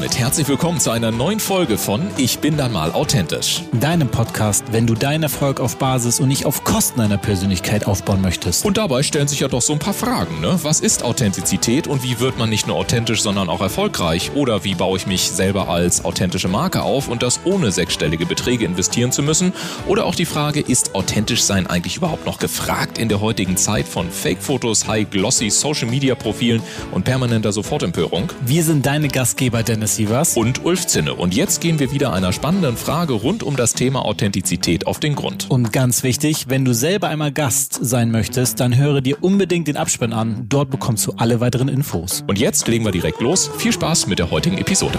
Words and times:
damit 0.00 0.18
herzlich 0.18 0.48
willkommen 0.48 0.80
zu 0.80 0.90
einer 0.90 1.10
neuen 1.10 1.40
Folge 1.40 1.76
von 1.76 2.00
Ich 2.16 2.38
bin 2.38 2.56
dann 2.56 2.72
mal 2.72 2.90
authentisch. 2.90 3.64
Deinem 3.70 4.08
Podcast, 4.08 4.64
wenn 4.70 4.86
du 4.86 4.94
deinen 4.94 5.24
Erfolg 5.24 5.60
auf 5.60 5.76
Basis 5.76 6.20
und 6.20 6.28
nicht 6.28 6.46
auf 6.46 6.64
Kosten 6.64 7.00
deiner 7.00 7.18
Persönlichkeit 7.18 7.86
aufbauen 7.86 8.22
möchtest. 8.22 8.64
Und 8.64 8.78
dabei 8.78 9.02
stellen 9.02 9.28
sich 9.28 9.40
ja 9.40 9.48
doch 9.48 9.60
so 9.60 9.74
ein 9.74 9.78
paar 9.78 9.92
Fragen, 9.92 10.40
ne? 10.40 10.58
Was 10.62 10.80
ist 10.80 11.02
Authentizität 11.02 11.86
und 11.86 12.02
wie 12.02 12.18
wird 12.18 12.38
man 12.38 12.48
nicht 12.48 12.66
nur 12.66 12.76
authentisch, 12.76 13.20
sondern 13.20 13.50
auch 13.50 13.60
erfolgreich? 13.60 14.30
Oder 14.34 14.64
wie 14.64 14.74
baue 14.74 14.96
ich 14.96 15.06
mich 15.06 15.30
selber 15.30 15.68
als 15.68 16.02
authentische 16.02 16.48
Marke 16.48 16.80
auf 16.80 17.08
und 17.08 17.22
das 17.22 17.40
ohne 17.44 17.70
sechsstellige 17.70 18.24
Beträge 18.24 18.64
investieren 18.64 19.12
zu 19.12 19.22
müssen? 19.22 19.52
Oder 19.86 20.06
auch 20.06 20.14
die 20.14 20.24
Frage, 20.24 20.60
ist 20.60 20.94
authentisch 20.94 21.42
sein 21.42 21.66
eigentlich 21.66 21.98
überhaupt 21.98 22.24
noch 22.24 22.38
gefragt 22.38 22.96
in 22.96 23.10
der 23.10 23.20
heutigen 23.20 23.58
Zeit 23.58 23.86
von 23.86 24.10
Fake-Fotos, 24.10 24.88
High-Glossy 24.88 25.50
Social-Media-Profilen 25.50 26.62
und 26.90 27.04
permanenter 27.04 27.52
Sofortempörung? 27.52 28.32
Wir 28.46 28.64
sind 28.64 28.86
deine 28.86 29.08
Gastgeber 29.08 29.62
Dennis 29.62 29.89
Sievers 29.96 30.36
und 30.36 30.64
Ulf 30.64 30.86
Zinne. 30.86 31.14
Und 31.14 31.34
jetzt 31.34 31.60
gehen 31.60 31.78
wir 31.78 31.92
wieder 31.92 32.12
einer 32.12 32.32
spannenden 32.32 32.76
Frage 32.76 33.12
rund 33.12 33.42
um 33.42 33.56
das 33.56 33.74
Thema 33.74 34.04
Authentizität 34.04 34.86
auf 34.86 35.00
den 35.00 35.14
Grund. 35.14 35.50
Und 35.50 35.72
ganz 35.72 36.02
wichtig, 36.02 36.46
wenn 36.48 36.64
du 36.64 36.74
selber 36.74 37.08
einmal 37.08 37.32
Gast 37.32 37.78
sein 37.80 38.10
möchtest, 38.10 38.60
dann 38.60 38.76
höre 38.76 39.00
dir 39.00 39.22
unbedingt 39.22 39.68
den 39.68 39.76
Abspann 39.76 40.12
an. 40.12 40.46
Dort 40.48 40.70
bekommst 40.70 41.06
du 41.06 41.12
alle 41.16 41.40
weiteren 41.40 41.68
Infos. 41.68 42.24
Und 42.26 42.38
jetzt 42.38 42.68
legen 42.68 42.84
wir 42.84 42.92
direkt 42.92 43.20
los. 43.20 43.50
Viel 43.58 43.72
Spaß 43.72 44.06
mit 44.06 44.18
der 44.18 44.30
heutigen 44.30 44.58
Episode. 44.58 44.98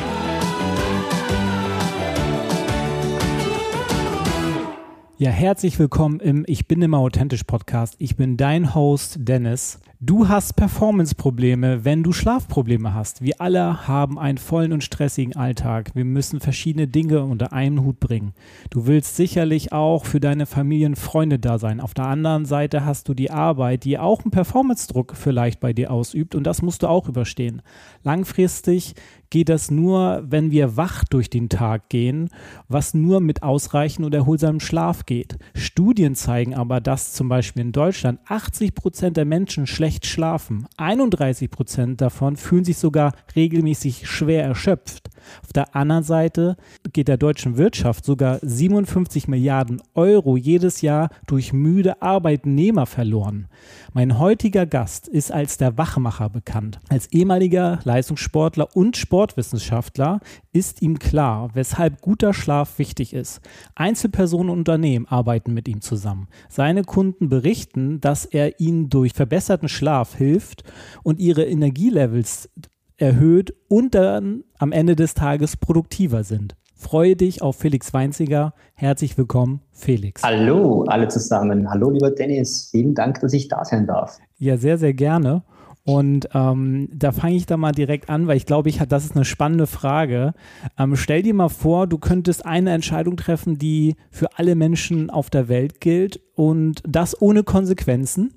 Ja, 5.21 5.29
herzlich 5.29 5.77
willkommen 5.77 6.19
im 6.19 6.45
Ich 6.47 6.67
bin 6.67 6.81
immer 6.81 6.97
authentisch 6.97 7.43
Podcast. 7.43 7.93
Ich 7.99 8.15
bin 8.15 8.37
dein 8.37 8.73
Host 8.73 9.17
Dennis. 9.19 9.79
Du 10.03 10.27
hast 10.27 10.55
Performance-Probleme, 10.55 11.85
wenn 11.85 12.01
du 12.01 12.11
Schlafprobleme 12.11 12.95
hast. 12.95 13.21
Wir 13.21 13.39
alle 13.39 13.87
haben 13.87 14.17
einen 14.17 14.39
vollen 14.39 14.73
und 14.73 14.83
stressigen 14.83 15.35
Alltag. 15.35 15.91
Wir 15.93 16.05
müssen 16.05 16.39
verschiedene 16.39 16.87
Dinge 16.87 17.23
unter 17.23 17.53
einen 17.53 17.83
Hut 17.83 17.99
bringen. 17.99 18.33
Du 18.71 18.87
willst 18.87 19.15
sicherlich 19.15 19.73
auch 19.73 20.05
für 20.05 20.19
deine 20.19 20.47
Familien 20.47 20.95
Freunde 20.95 21.37
da 21.37 21.59
sein. 21.59 21.79
Auf 21.79 21.93
der 21.93 22.05
anderen 22.05 22.45
Seite 22.45 22.83
hast 22.83 23.09
du 23.09 23.13
die 23.13 23.29
Arbeit, 23.29 23.83
die 23.83 23.99
auch 23.99 24.23
einen 24.23 24.31
Performance-Druck 24.31 25.15
vielleicht 25.15 25.59
bei 25.59 25.71
dir 25.71 25.91
ausübt 25.91 26.33
und 26.33 26.45
das 26.45 26.63
musst 26.63 26.81
du 26.81 26.87
auch 26.87 27.07
überstehen. 27.07 27.61
Langfristig 28.01 28.95
geht 29.29 29.49
das 29.49 29.71
nur, 29.71 30.23
wenn 30.27 30.51
wir 30.51 30.77
wach 30.77 31.03
durch 31.05 31.29
den 31.29 31.47
Tag 31.47 31.89
gehen, 31.89 32.29
was 32.67 32.93
nur 32.93 33.21
mit 33.21 33.43
ausreichend 33.43 34.05
und 34.05 34.13
erholsamem 34.13 34.59
Schlaf 34.59 35.05
geht. 35.05 35.37
Studien 35.55 36.15
zeigen 36.15 36.53
aber, 36.53 36.81
dass 36.81 37.13
zum 37.13 37.29
Beispiel 37.29 37.61
in 37.61 37.71
Deutschland 37.71 38.19
80 38.27 38.75
Prozent 38.75 39.17
der 39.17 39.25
Menschen 39.25 39.67
schlecht 39.67 39.90
schlafen. 40.01 40.67
31 40.77 41.49
Prozent 41.51 42.01
davon 42.01 42.35
fühlen 42.35 42.63
sich 42.65 42.77
sogar 42.77 43.13
regelmäßig 43.35 44.07
schwer 44.07 44.43
erschöpft. 44.43 45.09
Auf 45.43 45.53
der 45.53 45.75
anderen 45.75 46.03
Seite 46.03 46.57
geht 46.93 47.07
der 47.07 47.17
deutschen 47.17 47.57
Wirtschaft 47.57 48.05
sogar 48.05 48.39
57 48.41 49.27
Milliarden 49.27 49.81
Euro 49.93 50.37
jedes 50.37 50.81
Jahr 50.81 51.09
durch 51.27 51.53
müde 51.53 52.01
Arbeitnehmer 52.01 52.85
verloren. 52.85 53.47
Mein 53.93 54.19
heutiger 54.19 54.65
Gast 54.65 55.07
ist 55.07 55.31
als 55.31 55.57
der 55.57 55.77
Wachmacher 55.77 56.29
bekannt. 56.29 56.79
Als 56.89 57.07
ehemaliger 57.11 57.79
Leistungssportler 57.83 58.75
und 58.75 58.97
Sportwissenschaftler 58.97 60.19
ist 60.53 60.81
ihm 60.81 60.99
klar, 60.99 61.49
weshalb 61.53 62.01
guter 62.01 62.33
Schlaf 62.33 62.77
wichtig 62.77 63.13
ist. 63.13 63.41
Einzelpersonen 63.75 64.49
und 64.49 64.59
Unternehmen 64.59 65.07
arbeiten 65.07 65.53
mit 65.53 65.67
ihm 65.67 65.81
zusammen. 65.81 66.27
Seine 66.49 66.83
Kunden 66.83 67.29
berichten, 67.29 68.01
dass 68.01 68.25
er 68.25 68.59
ihnen 68.59 68.89
durch 68.89 69.13
verbesserten 69.13 69.69
Schlaf 69.69 70.15
hilft 70.15 70.63
und 71.03 71.19
ihre 71.19 71.45
Energielevels 71.45 72.49
erhöht 72.97 73.55
und 73.67 73.95
dann 73.95 74.43
am 74.57 74.71
Ende 74.71 74.95
des 74.95 75.13
Tages 75.13 75.57
produktiver 75.57 76.23
sind. 76.23 76.55
Freue 76.75 77.15
dich 77.15 77.41
auf 77.41 77.57
Felix 77.57 77.93
Weinziger. 77.93 78.53
Herzlich 78.73 79.15
willkommen, 79.17 79.61
Felix. 79.71 80.23
Hallo, 80.23 80.83
alle 80.85 81.07
zusammen. 81.07 81.69
Hallo, 81.69 81.91
lieber 81.91 82.09
Dennis. 82.09 82.69
Vielen 82.71 82.95
Dank, 82.95 83.19
dass 83.19 83.33
ich 83.33 83.47
da 83.47 83.63
sein 83.63 83.85
darf. 83.85 84.17
Ja, 84.39 84.57
sehr, 84.57 84.79
sehr 84.79 84.93
gerne. 84.93 85.43
Und 85.83 86.29
ähm, 86.33 86.89
da 86.93 87.11
fange 87.11 87.35
ich 87.35 87.47
da 87.47 87.57
mal 87.57 87.71
direkt 87.71 88.09
an, 88.09 88.27
weil 88.27 88.37
ich 88.37 88.45
glaube, 88.45 88.69
ich 88.69 88.77
das 88.77 89.05
ist 89.05 89.15
eine 89.15 89.25
spannende 89.25 89.65
Frage. 89.65 90.33
Ähm, 90.77 90.95
stell 90.95 91.23
dir 91.23 91.33
mal 91.33 91.49
vor, 91.49 91.87
du 91.87 91.97
könntest 91.97 92.45
eine 92.45 92.71
Entscheidung 92.71 93.17
treffen, 93.17 93.57
die 93.57 93.95
für 94.11 94.37
alle 94.37 94.55
Menschen 94.55 95.09
auf 95.09 95.29
der 95.29 95.47
Welt 95.47 95.81
gilt 95.81 96.21
und 96.35 96.83
das 96.87 97.19
ohne 97.19 97.43
Konsequenzen. 97.43 98.33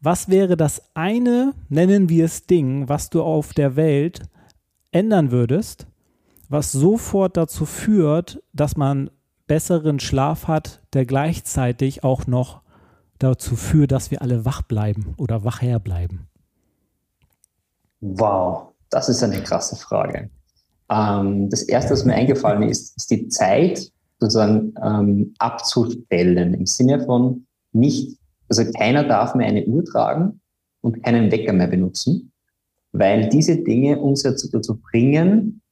Was 0.00 0.28
wäre 0.28 0.56
das 0.56 0.82
eine, 0.94 1.54
nennen 1.68 2.08
wir 2.08 2.24
es 2.24 2.46
Ding, 2.46 2.88
was 2.88 3.10
du 3.10 3.22
auf 3.22 3.54
der 3.54 3.76
Welt 3.76 4.22
ändern 4.90 5.30
würdest, 5.30 5.86
was 6.48 6.72
sofort 6.72 7.36
dazu 7.36 7.64
führt, 7.64 8.42
dass 8.52 8.76
man 8.76 9.10
besseren 9.46 10.00
Schlaf 10.00 10.48
hat, 10.48 10.82
der 10.92 11.06
gleichzeitig 11.06 12.02
auch 12.02 12.26
noch 12.26 12.62
dazu 13.20 13.54
führt, 13.54 13.92
dass 13.92 14.10
wir 14.10 14.22
alle 14.22 14.44
wach 14.44 14.62
bleiben 14.62 15.14
oder 15.16 15.44
wachher 15.44 15.78
bleiben? 15.78 16.26
Wow, 18.02 18.74
das 18.90 19.08
ist 19.08 19.22
eine 19.22 19.42
krasse 19.42 19.76
Frage. 19.76 20.28
Ähm, 20.90 21.48
das 21.48 21.62
erste, 21.62 21.94
was 21.94 22.04
mir 22.04 22.14
eingefallen 22.14 22.64
ist, 22.64 22.96
ist 22.96 23.10
die 23.10 23.28
Zeit 23.28 23.90
sozusagen 24.20 24.74
ähm, 24.84 25.34
abzustellen 25.38 26.54
im 26.54 26.66
Sinne 26.66 27.04
von 27.04 27.46
nicht 27.72 28.18
also 28.52 28.70
keiner 28.70 29.04
darf 29.04 29.34
mehr 29.34 29.46
eine 29.46 29.64
Uhr 29.64 29.82
tragen 29.82 30.42
und 30.82 31.02
keinen 31.02 31.32
Wecker 31.32 31.54
mehr 31.54 31.68
benutzen, 31.68 32.32
weil 32.92 33.30
diese 33.30 33.56
Dinge 33.56 33.98
uns 33.98 34.24
ja 34.24 34.32
dazu 34.32 34.78
bringen, 34.78 35.62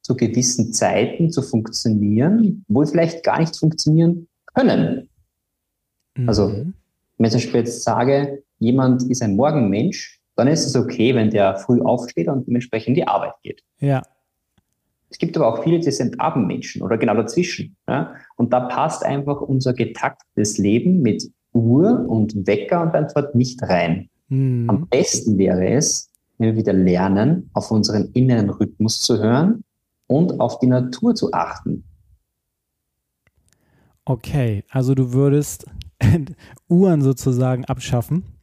zu 0.00 0.14
gewissen 0.14 0.72
Zeiten 0.72 1.32
zu 1.32 1.42
funktionieren, 1.42 2.64
wo 2.68 2.82
wir 2.82 2.86
vielleicht 2.86 3.24
gar 3.24 3.40
nicht 3.40 3.56
funktionieren 3.56 4.28
können. 4.54 5.08
Mhm. 6.14 6.28
Also, 6.28 6.52
wenn 6.52 7.26
ich 7.26 7.32
zum 7.32 7.40
Beispiel 7.40 7.60
jetzt 7.62 7.82
sage, 7.82 8.44
jemand 8.60 9.02
ist 9.10 9.22
ein 9.22 9.34
Morgenmensch, 9.34 10.20
dann 10.36 10.48
ist 10.48 10.66
es 10.66 10.76
okay, 10.76 11.14
wenn 11.14 11.30
der 11.30 11.56
früh 11.56 11.80
aufsteht 11.80 12.28
und 12.28 12.46
dementsprechend 12.46 12.88
in 12.88 12.94
die 12.94 13.08
Arbeit 13.08 13.32
geht. 13.42 13.62
Ja. 13.80 14.02
Es 15.08 15.18
gibt 15.18 15.36
aber 15.36 15.46
auch 15.46 15.62
viele, 15.62 15.78
die 15.78 15.90
sind 15.90 16.20
Abendmenschen 16.20 16.82
oder 16.82 16.98
genau 16.98 17.14
dazwischen. 17.14 17.76
Ja? 17.88 18.14
Und 18.36 18.52
da 18.52 18.60
passt 18.60 19.04
einfach 19.04 19.40
unser 19.40 19.72
getaktetes 19.72 20.58
Leben 20.58 21.00
mit 21.00 21.30
Uhr 21.52 22.04
und 22.08 22.46
Wecker 22.46 22.82
und 22.82 22.94
Antwort 22.94 23.34
nicht 23.34 23.62
rein. 23.62 24.10
Mhm. 24.28 24.68
Am 24.68 24.86
besten 24.88 25.38
wäre 25.38 25.68
es, 25.68 26.10
wenn 26.38 26.48
wir 26.48 26.56
wieder 26.56 26.74
lernen, 26.74 27.48
auf 27.54 27.70
unseren 27.70 28.10
inneren 28.12 28.50
Rhythmus 28.50 29.00
zu 29.00 29.18
hören 29.18 29.64
und 30.06 30.38
auf 30.38 30.58
die 30.58 30.66
Natur 30.66 31.14
zu 31.14 31.32
achten. 31.32 31.84
Okay, 34.04 34.64
also 34.70 34.94
du 34.94 35.14
würdest 35.14 35.66
Uhren 36.68 37.00
sozusagen 37.00 37.64
abschaffen 37.64 38.35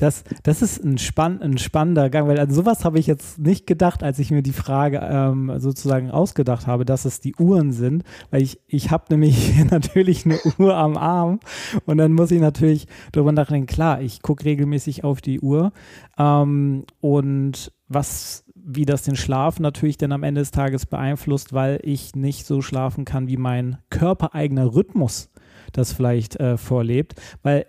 das, 0.00 0.24
das 0.42 0.62
ist 0.62 0.82
ein, 0.82 0.98
spann, 0.98 1.42
ein 1.42 1.58
spannender 1.58 2.08
Gang, 2.08 2.26
weil 2.26 2.40
an 2.40 2.50
sowas 2.50 2.84
habe 2.84 2.98
ich 2.98 3.06
jetzt 3.06 3.38
nicht 3.38 3.66
gedacht, 3.66 4.02
als 4.02 4.18
ich 4.18 4.30
mir 4.30 4.42
die 4.42 4.52
Frage 4.52 5.00
ähm, 5.02 5.52
sozusagen 5.58 6.10
ausgedacht 6.10 6.66
habe, 6.66 6.84
dass 6.84 7.04
es 7.04 7.20
die 7.20 7.34
Uhren 7.36 7.72
sind, 7.72 8.04
weil 8.30 8.42
ich, 8.42 8.60
ich 8.66 8.90
habe 8.90 9.04
nämlich 9.10 9.64
natürlich 9.70 10.24
eine 10.24 10.38
Uhr 10.58 10.74
am 10.74 10.96
Arm 10.96 11.40
und 11.84 11.98
dann 11.98 12.12
muss 12.12 12.30
ich 12.30 12.40
natürlich 12.40 12.86
darüber 13.12 13.32
nachdenken, 13.32 13.66
klar, 13.66 14.00
ich 14.00 14.22
gucke 14.22 14.44
regelmäßig 14.44 15.04
auf 15.04 15.20
die 15.20 15.40
Uhr 15.40 15.72
ähm, 16.18 16.84
und 17.00 17.72
was 17.88 18.44
wie 18.54 18.84
das 18.84 19.02
den 19.02 19.16
Schlaf 19.16 19.58
natürlich 19.58 19.96
dann 19.96 20.12
am 20.12 20.22
Ende 20.22 20.42
des 20.42 20.50
Tages 20.50 20.86
beeinflusst, 20.86 21.52
weil 21.52 21.80
ich 21.82 22.14
nicht 22.14 22.46
so 22.46 22.62
schlafen 22.62 23.04
kann, 23.04 23.26
wie 23.28 23.36
mein 23.36 23.78
körpereigener 23.90 24.74
Rhythmus 24.74 25.30
das 25.72 25.92
vielleicht 25.92 26.36
äh, 26.36 26.56
vorlebt, 26.56 27.14
weil 27.42 27.66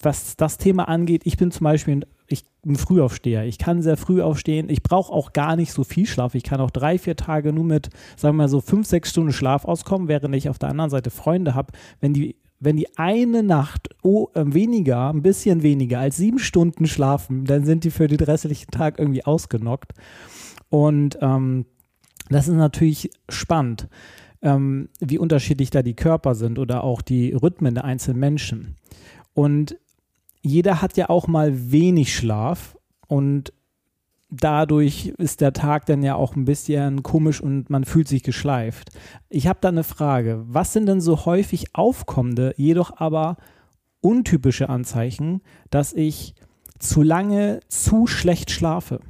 was 0.00 0.36
das 0.36 0.58
Thema 0.58 0.88
angeht, 0.88 1.22
ich 1.24 1.36
bin 1.36 1.50
zum 1.50 1.64
Beispiel 1.64 1.96
ein, 1.96 2.04
ich, 2.26 2.44
ein 2.64 2.76
Frühaufsteher. 2.76 3.44
Ich 3.44 3.58
kann 3.58 3.82
sehr 3.82 3.96
früh 3.96 4.22
aufstehen. 4.22 4.68
Ich 4.68 4.82
brauche 4.82 5.12
auch 5.12 5.32
gar 5.32 5.56
nicht 5.56 5.72
so 5.72 5.84
viel 5.84 6.06
Schlaf. 6.06 6.34
Ich 6.34 6.44
kann 6.44 6.60
auch 6.60 6.70
drei, 6.70 6.98
vier 6.98 7.16
Tage 7.16 7.52
nur 7.52 7.64
mit, 7.64 7.90
sagen 8.16 8.36
wir 8.36 8.44
mal 8.44 8.48
so, 8.48 8.60
fünf, 8.60 8.86
sechs 8.86 9.10
Stunden 9.10 9.32
Schlaf 9.32 9.64
auskommen, 9.64 10.08
während 10.08 10.34
ich 10.34 10.48
auf 10.48 10.58
der 10.58 10.68
anderen 10.68 10.90
Seite 10.90 11.10
Freunde 11.10 11.54
habe. 11.54 11.72
Wenn 12.00 12.14
die, 12.14 12.36
wenn 12.60 12.76
die 12.76 12.96
eine 12.96 13.42
Nacht 13.42 13.88
oh, 14.02 14.28
äh, 14.34 14.44
weniger, 14.46 15.10
ein 15.10 15.22
bisschen 15.22 15.62
weniger 15.62 16.00
als 16.00 16.16
sieben 16.16 16.38
Stunden 16.38 16.86
schlafen, 16.86 17.44
dann 17.44 17.64
sind 17.64 17.84
die 17.84 17.90
für 17.90 18.06
den 18.06 18.20
restlichen 18.20 18.70
Tag 18.70 18.98
irgendwie 18.98 19.24
ausgenockt. 19.24 19.92
Und 20.68 21.18
ähm, 21.20 21.66
das 22.28 22.46
ist 22.46 22.54
natürlich 22.54 23.10
spannend, 23.28 23.88
ähm, 24.42 24.88
wie 25.00 25.18
unterschiedlich 25.18 25.70
da 25.70 25.82
die 25.82 25.96
Körper 25.96 26.34
sind 26.34 26.58
oder 26.58 26.84
auch 26.84 27.02
die 27.02 27.32
Rhythmen 27.32 27.74
der 27.74 27.84
einzelnen 27.84 28.20
Menschen. 28.20 28.76
Und 29.34 29.76
jeder 30.48 30.82
hat 30.82 30.96
ja 30.96 31.08
auch 31.08 31.28
mal 31.28 31.70
wenig 31.70 32.14
Schlaf 32.14 32.76
und 33.06 33.52
dadurch 34.30 35.14
ist 35.18 35.40
der 35.40 35.52
Tag 35.52 35.86
dann 35.86 36.02
ja 36.02 36.14
auch 36.14 36.36
ein 36.36 36.44
bisschen 36.44 37.02
komisch 37.02 37.40
und 37.40 37.70
man 37.70 37.84
fühlt 37.84 38.08
sich 38.08 38.22
geschleift. 38.22 38.90
Ich 39.28 39.46
habe 39.46 39.58
da 39.60 39.68
eine 39.68 39.84
Frage. 39.84 40.44
Was 40.46 40.72
sind 40.72 40.86
denn 40.86 41.00
so 41.00 41.24
häufig 41.24 41.74
aufkommende, 41.74 42.54
jedoch 42.56 42.98
aber 42.98 43.36
untypische 44.00 44.68
Anzeichen, 44.68 45.40
dass 45.70 45.92
ich 45.92 46.34
zu 46.78 47.02
lange 47.02 47.60
zu 47.68 48.06
schlecht 48.06 48.50
schlafe? 48.50 49.00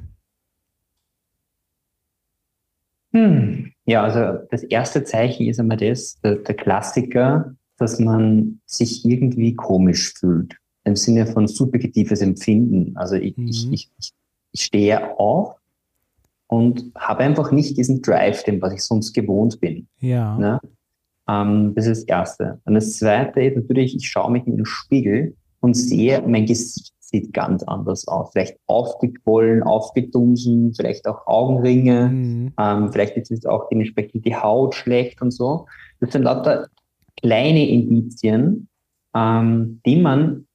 Hm. 3.11 3.71
Ja, 3.85 4.03
also 4.03 4.45
das 4.51 4.63
erste 4.63 5.03
Zeichen 5.03 5.47
ist 5.47 5.59
einmal 5.59 5.77
das, 5.77 6.19
der, 6.21 6.35
der 6.35 6.55
Klassiker, 6.55 7.55
dass 7.77 7.99
man 7.99 8.61
sich 8.65 9.03
irgendwie 9.03 9.55
komisch 9.55 10.13
fühlt. 10.13 10.55
Im 10.89 10.95
Sinne 10.95 11.27
von 11.27 11.47
subjektives 11.47 12.21
Empfinden. 12.21 12.97
Also 12.97 13.15
ich, 13.15 13.37
mhm. 13.37 13.47
ich, 13.47 13.69
ich, 13.71 14.11
ich 14.51 14.63
stehe 14.63 15.17
auf 15.19 15.55
und 16.47 16.91
habe 16.95 17.23
einfach 17.23 17.51
nicht 17.51 17.77
diesen 17.77 18.01
Drive, 18.01 18.43
den 18.43 18.61
was 18.61 18.73
ich 18.73 18.83
sonst 18.83 19.13
gewohnt 19.13 19.59
bin. 19.61 19.87
Ja. 19.99 20.37
Ne? 20.37 20.59
Ähm, 21.29 21.73
das 21.75 21.85
ist 21.85 22.01
das 22.01 22.07
Erste. 22.07 22.59
Und 22.65 22.73
das 22.73 22.97
Zweite 22.97 23.41
ist 23.41 23.55
natürlich, 23.55 23.95
ich 23.95 24.09
schaue 24.09 24.31
mich 24.31 24.47
in 24.47 24.57
den 24.57 24.65
Spiegel 24.65 25.35
und 25.61 25.75
sehe, 25.75 26.23
mein 26.25 26.45
Gesicht 26.45 26.93
sieht 26.99 27.33
ganz 27.33 27.63
anders 27.63 28.07
aus. 28.07 28.31
Vielleicht 28.31 28.57
aufgequollen, 28.67 29.63
aufgedunsen, 29.63 30.73
vielleicht 30.73 31.07
auch 31.07 31.27
Augenringe, 31.27 32.09
mhm. 32.09 32.53
ähm, 32.59 32.91
vielleicht 32.91 33.17
ist 33.17 33.31
es 33.31 33.45
auch 33.45 33.67
dementsprechend 33.69 34.25
die 34.25 34.35
Haut 34.35 34.75
schlecht 34.75 35.21
und 35.21 35.31
so. 35.31 35.65
Das 35.99 36.11
sind 36.11 36.23
lauter 36.23 36.67
kleine 37.21 37.67
Indizien, 37.67 38.67
ähm, 39.15 39.81
die 39.85 39.97
man, 39.97 40.47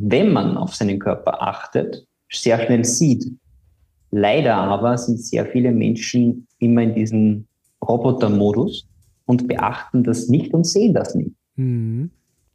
wenn 0.00 0.32
man 0.32 0.56
auf 0.56 0.74
seinen 0.74 0.98
Körper 0.98 1.42
achtet, 1.42 2.06
sehr 2.30 2.58
schnell 2.64 2.84
sieht. 2.84 3.24
Leider 4.10 4.56
aber 4.56 4.96
sind 4.96 5.20
sehr 5.20 5.46
viele 5.46 5.72
Menschen 5.72 6.46
immer 6.58 6.82
in 6.82 6.94
diesem 6.94 7.46
Robotermodus 7.86 8.86
und 9.26 9.48
beachten 9.48 10.02
das 10.04 10.28
nicht 10.28 10.54
und 10.54 10.66
sehen 10.66 10.94
das 10.94 11.14
nicht. 11.14 11.32
Mhm. 11.56 12.10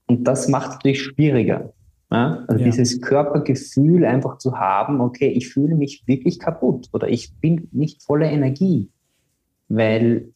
Und 0.08 0.28
das 0.28 0.48
macht 0.48 0.70
es 0.70 0.76
natürlich 0.76 1.02
schwieriger. 1.02 1.74
Ja? 2.12 2.44
Also 2.48 2.60
ja. 2.60 2.72
dieses 2.72 3.02
Körpergefühl 3.02 4.06
einfach 4.06 4.38
zu 4.38 4.58
haben, 4.58 5.02
okay, 5.02 5.30
ich 5.30 5.50
fühle 5.50 5.76
mich 5.76 6.04
wirklich 6.06 6.40
kaputt 6.40 6.88
oder 6.94 7.08
ich 7.08 7.34
bin 7.40 7.68
nicht 7.72 8.04
voller 8.04 8.32
Energie. 8.32 8.90
Weil 9.70 10.30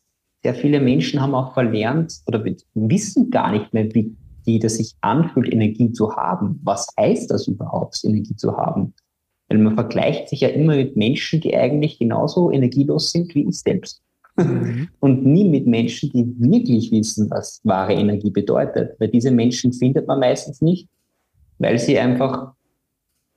sehr 0.44 0.56
viele 0.56 0.80
Menschen 0.80 1.22
haben 1.22 1.36
auch 1.36 1.54
verlernt 1.54 2.22
oder 2.28 2.44
wissen 2.74 3.30
gar 3.30 3.52
nicht 3.52 3.74
mehr, 3.74 3.94
wie 3.94 4.16
die 4.48 4.60
das 4.60 4.76
sich 4.78 4.96
anfühlt, 5.02 5.52
Energie 5.52 5.92
zu 5.92 6.16
haben. 6.16 6.60
Was 6.64 6.88
heißt 6.98 7.30
das 7.30 7.48
überhaupt, 7.48 8.04
Energie 8.04 8.36
zu 8.36 8.56
haben? 8.56 8.94
Weil 9.50 9.60
man 9.60 9.76
vergleicht 9.76 10.30
sich 10.30 10.42
ja 10.42 10.50
immer 10.50 10.76
mit 10.76 10.96
Menschen, 10.96 11.42
die 11.42 11.56
eigentlich 11.56 12.00
genauso 12.00 12.50
energielos 12.52 13.12
sind 13.12 13.36
wie 13.36 13.48
ich 13.48 13.60
selbst. 13.60 14.02
Mhm. 14.38 14.88
Und 15.00 15.26
nie 15.26 15.48
mit 15.48 15.68
Menschen, 15.68 16.12
die 16.12 16.26
wirklich 16.40 16.92
wissen, 16.92 17.30
was 17.30 17.60
wahre 17.64 17.94
Energie 17.94 18.32
bedeutet. 18.32 19.00
Weil 19.00 19.10
diese 19.10 19.32
Menschen 19.32 19.74
findet 19.74 20.08
man 20.08 20.20
meistens 20.20 20.62
nicht, 20.62 20.90
weil 21.60 21.78
sie 21.78 22.00
einfach 22.00 22.54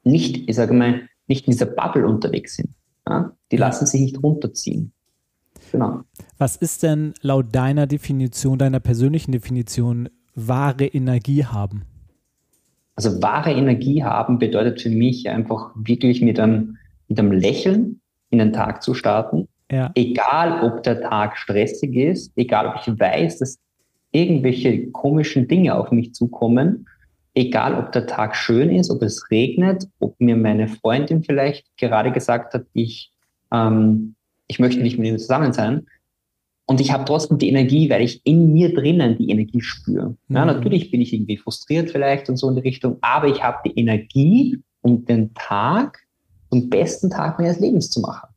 nicht, 0.04 0.48
ich 0.48 0.56
sage 0.56 0.72
mal, 0.72 1.02
nicht 1.26 1.46
in 1.46 1.52
dieser 1.52 1.66
Bubble 1.66 2.06
unterwegs 2.06 2.56
sind. 2.56 2.70
Ja? 3.08 3.32
Die 3.50 3.56
lassen 3.56 3.86
sich 3.86 4.00
nicht 4.00 4.22
runterziehen. 4.22 4.92
Genau. 5.72 6.00
Was 6.38 6.56
ist 6.56 6.82
denn 6.82 7.14
laut 7.20 7.54
deiner 7.54 7.86
Definition, 7.86 8.58
deiner 8.58 8.80
persönlichen 8.80 9.32
Definition, 9.32 10.08
wahre 10.34 10.86
Energie 10.86 11.44
haben? 11.44 11.84
Also 12.96 13.22
wahre 13.22 13.52
Energie 13.52 14.02
haben 14.04 14.38
bedeutet 14.38 14.82
für 14.82 14.90
mich 14.90 15.28
einfach 15.28 15.70
wirklich 15.74 16.20
mit 16.20 16.38
einem, 16.38 16.76
mit 17.08 17.18
einem 17.18 17.32
Lächeln 17.32 18.00
in 18.30 18.38
den 18.38 18.52
Tag 18.52 18.82
zu 18.82 18.94
starten. 18.94 19.48
Ja. 19.70 19.90
Egal, 19.94 20.62
ob 20.64 20.82
der 20.82 21.00
Tag 21.00 21.36
stressig 21.36 21.94
ist, 21.94 22.32
egal, 22.36 22.66
ob 22.66 22.74
ich 22.76 22.98
weiß, 22.98 23.38
dass 23.38 23.58
irgendwelche 24.12 24.90
komischen 24.90 25.46
Dinge 25.46 25.76
auf 25.76 25.92
mich 25.92 26.12
zukommen, 26.14 26.86
egal, 27.34 27.74
ob 27.74 27.92
der 27.92 28.06
Tag 28.06 28.36
schön 28.36 28.70
ist, 28.70 28.90
ob 28.90 29.02
es 29.02 29.30
regnet, 29.30 29.88
ob 30.00 30.20
mir 30.20 30.36
meine 30.36 30.68
Freundin 30.68 31.22
vielleicht 31.22 31.66
gerade 31.76 32.10
gesagt 32.12 32.54
hat, 32.54 32.64
ich, 32.72 33.12
ähm, 33.52 34.14
ich 34.48 34.58
möchte 34.58 34.82
nicht 34.82 34.98
mit 34.98 35.08
ihr 35.08 35.18
zusammen 35.18 35.52
sein. 35.52 35.86
Und 36.70 36.80
ich 36.80 36.92
habe 36.92 37.04
trotzdem 37.04 37.36
die 37.36 37.48
Energie, 37.48 37.90
weil 37.90 38.00
ich 38.00 38.24
in 38.24 38.52
mir 38.52 38.72
drinnen 38.72 39.18
die 39.18 39.28
Energie 39.30 39.60
spüre. 39.60 40.10
Mhm. 40.28 40.36
Ja, 40.36 40.44
natürlich 40.44 40.92
bin 40.92 41.00
ich 41.00 41.12
irgendwie 41.12 41.36
frustriert 41.36 41.90
vielleicht 41.90 42.28
und 42.28 42.36
so 42.36 42.48
in 42.48 42.54
die 42.54 42.60
Richtung, 42.60 42.98
aber 43.00 43.26
ich 43.26 43.42
habe 43.42 43.58
die 43.66 43.76
Energie, 43.76 44.56
um 44.80 45.04
den 45.04 45.34
Tag 45.34 45.98
zum 46.48 46.70
besten 46.70 47.10
Tag 47.10 47.40
meines 47.40 47.58
Lebens 47.58 47.90
zu 47.90 47.98
machen. 47.98 48.28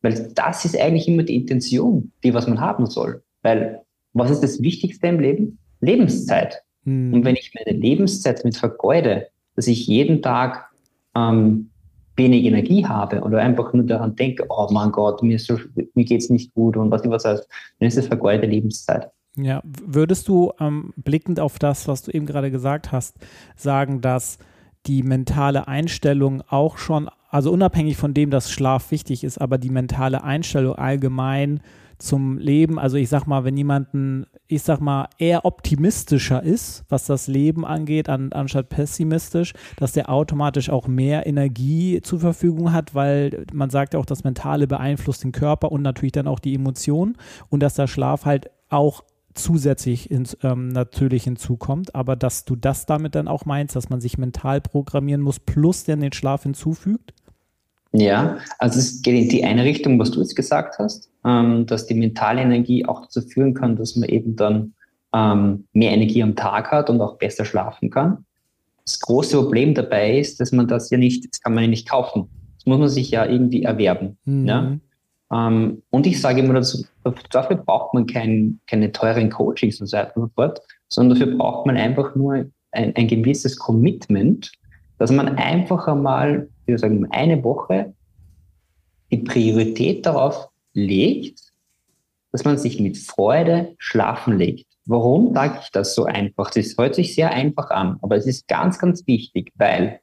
Weil 0.00 0.32
das 0.32 0.64
ist 0.64 0.78
eigentlich 0.78 1.08
immer 1.08 1.24
die 1.24 1.34
Intention, 1.34 2.12
die 2.22 2.32
was 2.32 2.46
man 2.46 2.60
haben 2.60 2.86
soll. 2.86 3.24
Weil 3.42 3.82
was 4.12 4.30
ist 4.30 4.44
das 4.44 4.62
Wichtigste 4.62 5.08
im 5.08 5.18
Leben? 5.18 5.58
Lebenszeit. 5.80 6.62
Mhm. 6.84 7.14
Und 7.14 7.24
wenn 7.24 7.34
ich 7.34 7.50
meine 7.52 7.76
Lebenszeit 7.76 8.44
mit 8.44 8.56
vergeude, 8.56 9.26
dass 9.56 9.66
ich 9.66 9.88
jeden 9.88 10.22
Tag 10.22 10.70
ähm, 11.16 11.70
wenig 12.16 12.44
Energie 12.44 12.86
habe 12.86 13.20
oder 13.20 13.38
einfach 13.38 13.72
nur 13.72 13.84
daran 13.84 14.16
denke, 14.16 14.44
oh 14.48 14.68
mein 14.70 14.90
Gott, 14.90 15.22
mir, 15.22 15.38
so, 15.38 15.58
mir 15.94 16.04
geht 16.04 16.22
es 16.22 16.30
nicht 16.30 16.54
gut 16.54 16.76
und 16.76 16.90
was 16.90 17.04
ich 17.04 17.10
was 17.10 17.24
heißt, 17.24 17.48
dann 17.78 17.88
ist 17.88 17.98
es 17.98 18.06
vergeudete 18.06 18.46
Lebenszeit. 18.46 19.10
Ja, 19.36 19.62
würdest 19.64 20.28
du 20.28 20.52
ähm, 20.60 20.94
blickend 20.96 21.40
auf 21.40 21.58
das, 21.58 21.88
was 21.88 22.02
du 22.02 22.10
eben 22.10 22.24
gerade 22.24 22.50
gesagt 22.50 22.90
hast, 22.90 23.16
sagen, 23.54 24.00
dass 24.00 24.38
die 24.86 25.02
mentale 25.02 25.68
Einstellung 25.68 26.42
auch 26.48 26.78
schon, 26.78 27.10
also 27.28 27.52
unabhängig 27.52 27.96
von 27.96 28.14
dem, 28.14 28.30
dass 28.30 28.50
Schlaf 28.50 28.90
wichtig 28.90 29.24
ist, 29.24 29.38
aber 29.38 29.58
die 29.58 29.70
mentale 29.70 30.24
Einstellung 30.24 30.74
allgemein 30.76 31.60
zum 31.98 32.38
Leben. 32.38 32.78
Also 32.78 32.96
ich 32.96 33.08
sag 33.08 33.26
mal, 33.26 33.44
wenn 33.44 33.56
jemanden, 33.56 34.26
ich 34.46 34.62
sag 34.62 34.80
mal, 34.80 35.08
eher 35.18 35.44
optimistischer 35.44 36.42
ist, 36.42 36.84
was 36.88 37.06
das 37.06 37.26
Leben 37.26 37.64
angeht, 37.64 38.08
an, 38.08 38.32
anstatt 38.32 38.68
pessimistisch, 38.68 39.54
dass 39.76 39.92
der 39.92 40.10
automatisch 40.10 40.70
auch 40.70 40.88
mehr 40.88 41.26
Energie 41.26 42.00
zur 42.02 42.20
Verfügung 42.20 42.72
hat, 42.72 42.94
weil 42.94 43.46
man 43.52 43.70
sagt 43.70 43.94
ja 43.94 44.00
auch, 44.00 44.06
das 44.06 44.24
Mentale 44.24 44.66
beeinflusst 44.66 45.24
den 45.24 45.32
Körper 45.32 45.72
und 45.72 45.82
natürlich 45.82 46.12
dann 46.12 46.28
auch 46.28 46.38
die 46.38 46.54
Emotionen 46.54 47.16
und 47.48 47.60
dass 47.62 47.74
der 47.74 47.86
Schlaf 47.86 48.24
halt 48.24 48.50
auch 48.68 49.02
zusätzlich 49.36 50.10
ins, 50.10 50.36
ähm, 50.42 50.68
natürlich 50.68 51.24
hinzukommt, 51.24 51.94
aber 51.94 52.16
dass 52.16 52.44
du 52.44 52.56
das 52.56 52.86
damit 52.86 53.14
dann 53.14 53.28
auch 53.28 53.44
meinst, 53.44 53.76
dass 53.76 53.90
man 53.90 54.00
sich 54.00 54.18
mental 54.18 54.60
programmieren 54.60 55.20
muss, 55.20 55.38
plus 55.38 55.84
dann 55.84 56.00
den 56.00 56.12
Schlaf 56.12 56.42
hinzufügt? 56.42 57.12
Ja, 57.98 58.38
also 58.58 58.78
es 58.78 59.00
geht 59.02 59.14
in 59.14 59.28
die 59.28 59.44
eine 59.44 59.64
Richtung, 59.64 59.98
was 59.98 60.10
du 60.10 60.20
jetzt 60.20 60.36
gesagt 60.36 60.78
hast, 60.78 61.10
ähm, 61.24 61.66
dass 61.66 61.86
die 61.86 61.94
mentale 61.94 62.42
Energie 62.42 62.84
auch 62.84 63.02
dazu 63.02 63.22
führen 63.22 63.54
kann, 63.54 63.76
dass 63.76 63.96
man 63.96 64.08
eben 64.08 64.36
dann 64.36 64.74
ähm, 65.14 65.66
mehr 65.72 65.92
Energie 65.92 66.22
am 66.22 66.36
Tag 66.36 66.70
hat 66.70 66.90
und 66.90 67.00
auch 67.00 67.16
besser 67.16 67.44
schlafen 67.44 67.90
kann. 67.90 68.24
Das 68.84 69.00
große 69.00 69.36
Problem 69.38 69.74
dabei 69.74 70.18
ist, 70.18 70.40
dass 70.40 70.52
man 70.52 70.68
das 70.68 70.90
ja 70.90 70.98
nicht, 70.98 71.24
das 71.32 71.40
kann 71.40 71.54
man 71.54 71.64
ja 71.64 71.70
nicht 71.70 71.88
kaufen. 71.88 72.28
Das 72.56 72.66
muss 72.66 72.78
man 72.78 72.88
sich 72.88 73.10
ja 73.10 73.24
irgendwie 73.24 73.62
erwerben. 73.62 74.18
Mhm. 74.24 74.46
Ja? 74.46 74.78
Ähm, 75.32 75.82
und 75.90 76.06
ich 76.06 76.20
sage 76.20 76.40
immer 76.40 76.54
dazu, 76.54 76.84
dafür 77.30 77.56
braucht 77.56 77.94
man 77.94 78.06
kein, 78.06 78.60
keine 78.66 78.92
teuren 78.92 79.30
Coachings 79.30 79.80
und 79.80 79.86
so 79.86 79.96
weiter 79.96 80.16
und 80.16 80.22
so 80.24 80.30
fort, 80.34 80.60
sondern 80.88 81.18
dafür 81.18 81.36
braucht 81.36 81.66
man 81.66 81.76
einfach 81.76 82.14
nur 82.14 82.46
ein, 82.72 82.94
ein 82.94 83.08
gewisses 83.08 83.58
Commitment, 83.58 84.52
dass 84.98 85.10
man 85.10 85.36
einfach 85.36 85.86
einmal 85.88 86.48
wir 86.66 86.78
sagen, 86.78 87.06
eine 87.10 87.42
Woche 87.42 87.94
die 89.10 89.18
Priorität 89.18 90.04
darauf 90.04 90.48
legt, 90.72 91.40
dass 92.32 92.44
man 92.44 92.58
sich 92.58 92.80
mit 92.80 92.98
Freude 92.98 93.74
schlafen 93.78 94.36
legt. 94.36 94.66
Warum 94.84 95.32
sage 95.32 95.60
ich 95.62 95.70
das 95.70 95.94
so 95.94 96.04
einfach? 96.04 96.50
Das 96.50 96.76
hört 96.76 96.94
sich 96.94 97.14
sehr 97.14 97.30
einfach 97.30 97.70
an, 97.70 97.98
aber 98.02 98.16
es 98.16 98.26
ist 98.26 98.46
ganz, 98.48 98.78
ganz 98.78 99.06
wichtig, 99.06 99.52
weil 99.56 100.00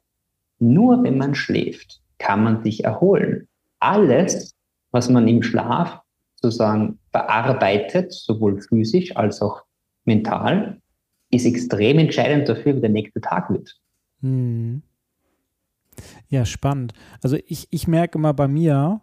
nur 0.58 1.02
wenn 1.02 1.18
man 1.18 1.34
schläft, 1.34 2.00
kann 2.18 2.42
man 2.42 2.62
sich 2.64 2.84
erholen. 2.84 3.48
Alles, 3.78 4.54
was 4.90 5.08
man 5.10 5.28
im 5.28 5.42
Schlaf 5.42 6.00
sozusagen 6.36 6.98
bearbeitet, 7.12 8.12
sowohl 8.12 8.60
physisch 8.60 9.16
als 9.16 9.40
auch 9.42 9.62
mental, 10.04 10.80
ist 11.30 11.46
extrem 11.46 11.98
entscheidend 11.98 12.48
dafür, 12.48 12.76
wie 12.76 12.80
der 12.80 12.90
nächste 12.90 13.20
Tag 13.20 13.50
wird. 13.50 13.78
Hm. 14.24 14.82
Ja, 16.28 16.46
spannend. 16.46 16.94
Also 17.22 17.36
ich, 17.46 17.68
ich 17.70 17.86
merke 17.86 18.18
immer 18.18 18.32
bei 18.32 18.48
mir, 18.48 19.02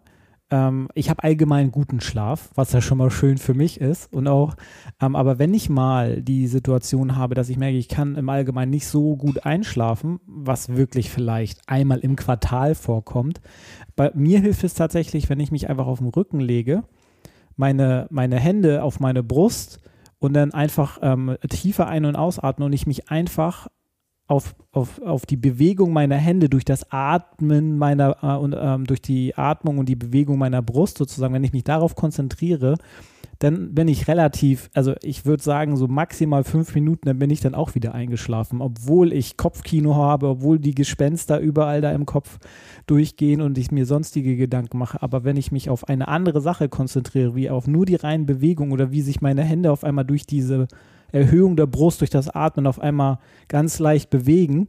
ähm, 0.50 0.88
ich 0.94 1.08
habe 1.08 1.22
allgemein 1.22 1.70
guten 1.70 2.00
Schlaf, 2.00 2.50
was 2.56 2.72
ja 2.72 2.80
schon 2.80 2.98
mal 2.98 3.10
schön 3.10 3.38
für 3.38 3.54
mich 3.54 3.80
ist. 3.80 4.12
Und 4.12 4.26
auch, 4.26 4.56
ähm, 5.00 5.14
aber 5.14 5.38
wenn 5.38 5.54
ich 5.54 5.70
mal 5.70 6.20
die 6.20 6.48
Situation 6.48 7.16
habe, 7.16 7.36
dass 7.36 7.48
ich 7.48 7.56
merke, 7.56 7.78
ich 7.78 7.88
kann 7.88 8.16
im 8.16 8.28
Allgemeinen 8.28 8.70
nicht 8.72 8.88
so 8.88 9.16
gut 9.16 9.46
einschlafen, 9.46 10.18
was 10.26 10.70
wirklich 10.74 11.08
vielleicht 11.08 11.60
einmal 11.68 12.00
im 12.00 12.16
Quartal 12.16 12.74
vorkommt, 12.74 13.40
bei 13.94 14.10
mir 14.14 14.40
hilft 14.40 14.64
es 14.64 14.74
tatsächlich, 14.74 15.30
wenn 15.30 15.40
ich 15.40 15.52
mich 15.52 15.70
einfach 15.70 15.86
auf 15.86 16.00
den 16.00 16.08
Rücken 16.08 16.40
lege, 16.40 16.82
meine, 17.56 18.08
meine 18.10 18.40
Hände 18.40 18.82
auf 18.82 18.98
meine 18.98 19.22
Brust 19.22 19.80
und 20.18 20.34
dann 20.34 20.52
einfach 20.52 20.98
ähm, 21.00 21.36
tiefer 21.48 21.86
ein- 21.86 22.06
und 22.06 22.16
ausatmen 22.16 22.66
und 22.66 22.72
ich 22.72 22.88
mich 22.88 23.08
einfach 23.08 23.68
auf, 24.32 24.54
auf, 24.72 25.00
auf 25.02 25.26
die 25.26 25.36
Bewegung 25.36 25.92
meiner 25.92 26.16
Hände 26.16 26.48
durch 26.48 26.64
das 26.64 26.90
Atmen 26.90 27.76
meiner 27.76 28.16
äh, 28.22 28.36
und 28.38 28.56
ähm, 28.58 28.86
durch 28.86 29.02
die 29.02 29.36
Atmung 29.36 29.76
und 29.76 29.90
die 29.90 29.96
Bewegung 29.96 30.38
meiner 30.38 30.62
Brust 30.62 30.96
sozusagen, 30.96 31.34
wenn 31.34 31.44
ich 31.44 31.52
mich 31.52 31.64
darauf 31.64 31.94
konzentriere, 31.94 32.76
dann 33.42 33.74
bin 33.74 33.88
ich 33.88 34.06
relativ, 34.06 34.70
also 34.72 34.94
ich 35.02 35.26
würde 35.26 35.42
sagen, 35.42 35.76
so 35.76 35.88
maximal 35.88 36.44
fünf 36.44 36.76
Minuten, 36.76 37.08
dann 37.08 37.18
bin 37.18 37.28
ich 37.30 37.40
dann 37.40 37.56
auch 37.56 37.74
wieder 37.74 37.92
eingeschlafen, 37.92 38.60
obwohl 38.60 39.12
ich 39.12 39.36
Kopfkino 39.36 39.96
habe, 39.96 40.28
obwohl 40.28 40.60
die 40.60 40.76
Gespenster 40.76 41.40
überall 41.40 41.80
da 41.80 41.90
im 41.90 42.06
Kopf 42.06 42.38
durchgehen 42.86 43.40
und 43.40 43.58
ich 43.58 43.72
mir 43.72 43.84
sonstige 43.84 44.36
Gedanken 44.36 44.78
mache. 44.78 45.02
Aber 45.02 45.24
wenn 45.24 45.36
ich 45.36 45.50
mich 45.50 45.70
auf 45.70 45.88
eine 45.88 46.06
andere 46.06 46.40
Sache 46.40 46.68
konzentriere, 46.68 47.34
wie 47.34 47.50
auf 47.50 47.66
nur 47.66 47.84
die 47.84 47.96
reinen 47.96 48.26
Bewegungen 48.26 48.70
oder 48.70 48.92
wie 48.92 49.02
sich 49.02 49.20
meine 49.20 49.42
Hände 49.42 49.72
auf 49.72 49.82
einmal 49.82 50.04
durch 50.04 50.24
diese 50.24 50.68
Erhöhung 51.10 51.56
der 51.56 51.66
Brust, 51.66 52.00
durch 52.00 52.10
das 52.10 52.28
Atmen 52.28 52.68
auf 52.68 52.80
einmal 52.80 53.18
ganz 53.48 53.80
leicht 53.80 54.08
bewegen, 54.08 54.68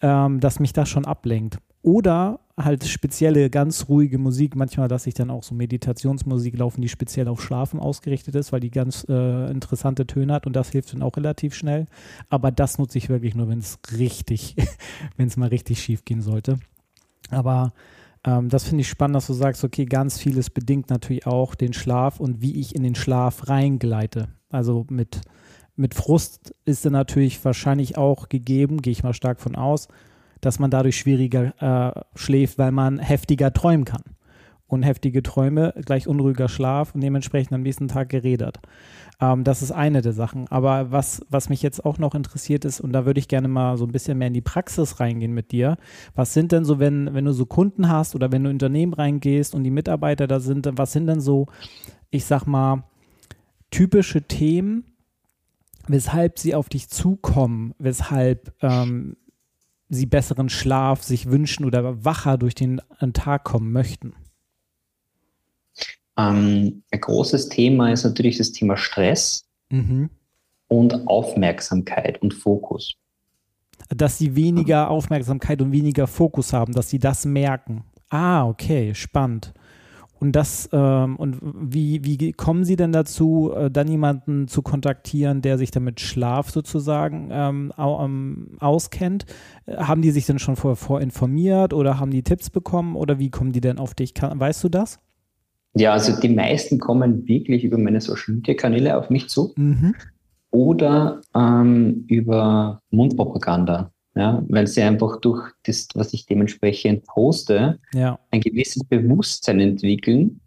ähm, 0.00 0.40
dass 0.40 0.60
mich 0.60 0.72
das 0.72 0.88
schon 0.88 1.04
ablenkt. 1.04 1.58
Oder 1.82 2.40
halt 2.58 2.84
spezielle, 2.86 3.50
ganz 3.50 3.88
ruhige 3.88 4.18
Musik. 4.18 4.56
Manchmal 4.56 4.88
lasse 4.88 5.08
ich 5.08 5.14
dann 5.14 5.30
auch 5.30 5.42
so 5.42 5.54
Meditationsmusik 5.54 6.58
laufen, 6.58 6.82
die 6.82 6.88
speziell 6.88 7.28
auf 7.28 7.42
Schlafen 7.42 7.80
ausgerichtet 7.80 8.34
ist, 8.34 8.52
weil 8.52 8.60
die 8.60 8.70
ganz 8.70 9.06
äh, 9.08 9.50
interessante 9.50 10.06
Töne 10.06 10.34
hat 10.34 10.46
und 10.46 10.54
das 10.54 10.70
hilft 10.70 10.92
dann 10.92 11.02
auch 11.02 11.16
relativ 11.16 11.54
schnell. 11.54 11.86
Aber 12.28 12.50
das 12.50 12.78
nutze 12.78 12.98
ich 12.98 13.08
wirklich 13.08 13.34
nur, 13.34 13.48
wenn 13.48 13.60
es 13.60 13.78
richtig, 13.96 14.56
wenn 15.16 15.28
es 15.28 15.36
mal 15.36 15.48
richtig 15.48 15.80
schief 15.82 16.04
gehen 16.04 16.20
sollte. 16.20 16.58
Aber 17.30 17.72
ähm, 18.24 18.48
das 18.48 18.64
finde 18.64 18.82
ich 18.82 18.88
spannend, 18.88 19.16
dass 19.16 19.26
du 19.26 19.34
sagst, 19.34 19.64
okay, 19.64 19.84
ganz 19.84 20.18
vieles 20.18 20.50
bedingt 20.50 20.90
natürlich 20.90 21.26
auch 21.26 21.54
den 21.54 21.72
Schlaf 21.72 22.20
und 22.20 22.42
wie 22.42 22.58
ich 22.60 22.74
in 22.74 22.82
den 22.82 22.94
Schlaf 22.94 23.48
reingleite. 23.48 24.28
Also 24.50 24.86
mit, 24.90 25.20
mit 25.76 25.94
Frust 25.94 26.54
ist 26.64 26.84
er 26.84 26.90
natürlich 26.90 27.44
wahrscheinlich 27.44 27.96
auch 27.96 28.28
gegeben, 28.28 28.82
gehe 28.82 28.92
ich 28.92 29.02
mal 29.02 29.14
stark 29.14 29.40
von 29.40 29.56
aus, 29.56 29.88
dass 30.40 30.58
man 30.58 30.70
dadurch 30.70 30.98
schwieriger 30.98 31.54
äh, 31.60 32.18
schläft, 32.18 32.58
weil 32.58 32.72
man 32.72 32.98
heftiger 32.98 33.52
träumen 33.52 33.84
kann. 33.84 34.02
Und 34.70 34.82
heftige 34.82 35.22
Träume 35.22 35.72
gleich 35.86 36.06
unruhiger 36.06 36.46
Schlaf 36.46 36.94
und 36.94 37.00
dementsprechend 37.00 37.54
am 37.54 37.62
nächsten 37.62 37.88
Tag 37.88 38.10
geredet. 38.10 38.58
Ähm, 39.18 39.42
das 39.42 39.62
ist 39.62 39.72
eine 39.72 40.02
der 40.02 40.12
Sachen. 40.12 40.46
Aber 40.48 40.92
was, 40.92 41.24
was 41.30 41.48
mich 41.48 41.62
jetzt 41.62 41.86
auch 41.86 41.96
noch 41.96 42.14
interessiert 42.14 42.66
ist, 42.66 42.80
und 42.80 42.92
da 42.92 43.06
würde 43.06 43.18
ich 43.18 43.28
gerne 43.28 43.48
mal 43.48 43.78
so 43.78 43.86
ein 43.86 43.92
bisschen 43.92 44.18
mehr 44.18 44.28
in 44.28 44.34
die 44.34 44.42
Praxis 44.42 45.00
reingehen 45.00 45.32
mit 45.32 45.52
dir. 45.52 45.78
Was 46.14 46.34
sind 46.34 46.52
denn 46.52 46.66
so, 46.66 46.78
wenn, 46.78 47.14
wenn 47.14 47.24
du 47.24 47.32
so 47.32 47.46
Kunden 47.46 47.88
hast 47.88 48.14
oder 48.14 48.30
wenn 48.30 48.44
du 48.44 48.50
in 48.50 48.56
Unternehmen 48.56 48.92
reingehst 48.92 49.54
und 49.54 49.64
die 49.64 49.70
Mitarbeiter 49.70 50.26
da 50.26 50.38
sind, 50.38 50.68
was 50.72 50.92
sind 50.92 51.06
denn 51.06 51.20
so, 51.20 51.46
ich 52.10 52.26
sag 52.26 52.46
mal, 52.46 52.84
typische 53.70 54.22
Themen, 54.22 54.84
weshalb 55.86 56.38
sie 56.38 56.54
auf 56.54 56.68
dich 56.68 56.88
zukommen, 56.88 57.74
weshalb 57.78 58.52
ähm, 58.62 59.16
sie 59.88 60.06
besseren 60.06 60.48
Schlaf 60.48 61.02
sich 61.02 61.30
wünschen 61.30 61.64
oder 61.64 62.04
wacher 62.04 62.38
durch 62.38 62.54
den 62.54 62.80
Tag 63.12 63.44
kommen 63.44 63.72
möchten? 63.72 64.14
Ähm, 66.18 66.82
ein 66.90 67.00
großes 67.00 67.48
Thema 67.48 67.92
ist 67.92 68.04
natürlich 68.04 68.38
das 68.38 68.52
Thema 68.52 68.76
Stress 68.76 69.46
mhm. 69.70 70.10
und 70.66 71.06
Aufmerksamkeit 71.06 72.20
und 72.20 72.34
Fokus. 72.34 72.96
Dass 73.88 74.18
sie 74.18 74.34
weniger 74.34 74.90
Aufmerksamkeit 74.90 75.62
und 75.62 75.70
weniger 75.70 76.08
Fokus 76.08 76.52
haben, 76.52 76.72
dass 76.72 76.90
sie 76.90 76.98
das 76.98 77.24
merken. 77.24 77.84
Ah, 78.10 78.46
okay, 78.46 78.94
spannend. 78.94 79.54
Und 80.20 80.32
das, 80.32 80.68
ähm, 80.72 81.16
und 81.16 81.38
wie, 81.42 82.04
wie 82.04 82.32
kommen 82.32 82.64
Sie 82.64 82.76
denn 82.76 82.92
dazu, 82.92 83.52
äh, 83.54 83.70
dann 83.70 83.88
jemanden 83.88 84.48
zu 84.48 84.62
kontaktieren, 84.62 85.42
der 85.42 85.58
sich 85.58 85.70
damit 85.70 86.00
Schlaf 86.00 86.50
sozusagen 86.50 87.28
ähm, 87.30 87.72
au, 87.76 88.04
ähm, 88.04 88.56
auskennt? 88.58 89.26
Äh, 89.66 89.76
haben 89.76 90.02
die 90.02 90.10
sich 90.10 90.26
denn 90.26 90.38
schon 90.38 90.56
vorher 90.56 90.76
vorinformiert 90.76 91.72
oder 91.72 92.00
haben 92.00 92.10
die 92.10 92.22
Tipps 92.22 92.50
bekommen 92.50 92.96
oder 92.96 93.18
wie 93.18 93.30
kommen 93.30 93.52
die 93.52 93.60
denn 93.60 93.78
auf 93.78 93.94
dich? 93.94 94.14
Kann, 94.14 94.38
weißt 94.38 94.64
du 94.64 94.68
das? 94.68 94.98
Ja, 95.74 95.92
also 95.92 96.18
die 96.20 96.30
meisten 96.30 96.78
kommen 96.78 97.28
wirklich 97.28 97.62
über 97.62 97.78
meine 97.78 98.00
Social 98.00 98.34
Media 98.34 98.54
Kanäle 98.54 98.96
auf 98.96 99.10
mich 99.10 99.28
zu 99.28 99.52
mhm. 99.56 99.94
oder 100.50 101.20
ähm, 101.34 102.04
über 102.08 102.80
Mundpropaganda 102.90 103.92
ja, 104.18 104.42
weil 104.48 104.66
sie 104.66 104.82
einfach 104.82 105.20
durch 105.20 105.52
das, 105.62 105.86
was 105.94 106.12
ich 106.12 106.26
dementsprechend 106.26 107.06
poste, 107.06 107.78
ja. 107.94 108.18
ein 108.32 108.40
gewisses 108.40 108.82
Bewusstsein 108.82 109.60
entwickeln, 109.60 110.40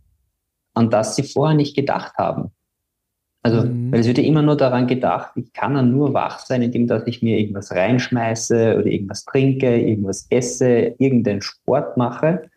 an 0.73 0.89
das 0.89 1.15
sie 1.15 1.23
vorher 1.23 1.55
nicht 1.55 1.73
gedacht 1.73 2.17
haben. 2.17 2.51
Also, 3.43 3.63
mhm. 3.65 3.93
weil 3.93 4.01
es 4.01 4.07
wird 4.07 4.17
ja 4.17 4.25
immer 4.25 4.41
nur 4.41 4.57
daran 4.57 4.87
gedacht, 4.87 5.31
ich 5.35 5.53
kann 5.53 5.75
dann 5.75 5.91
nur 5.91 6.13
wach 6.13 6.39
sein, 6.39 6.61
indem 6.61 6.85
dass 6.85 7.07
ich 7.07 7.21
mir 7.23 7.39
irgendwas 7.39 7.71
reinschmeiße 7.71 8.75
oder 8.77 8.87
irgendwas 8.87 9.23
trinke, 9.23 9.79
irgendwas 9.79 10.27
esse, 10.29 10.93
irgendeinen 10.99 11.41
Sport 11.41 11.95
mache, 11.95 12.49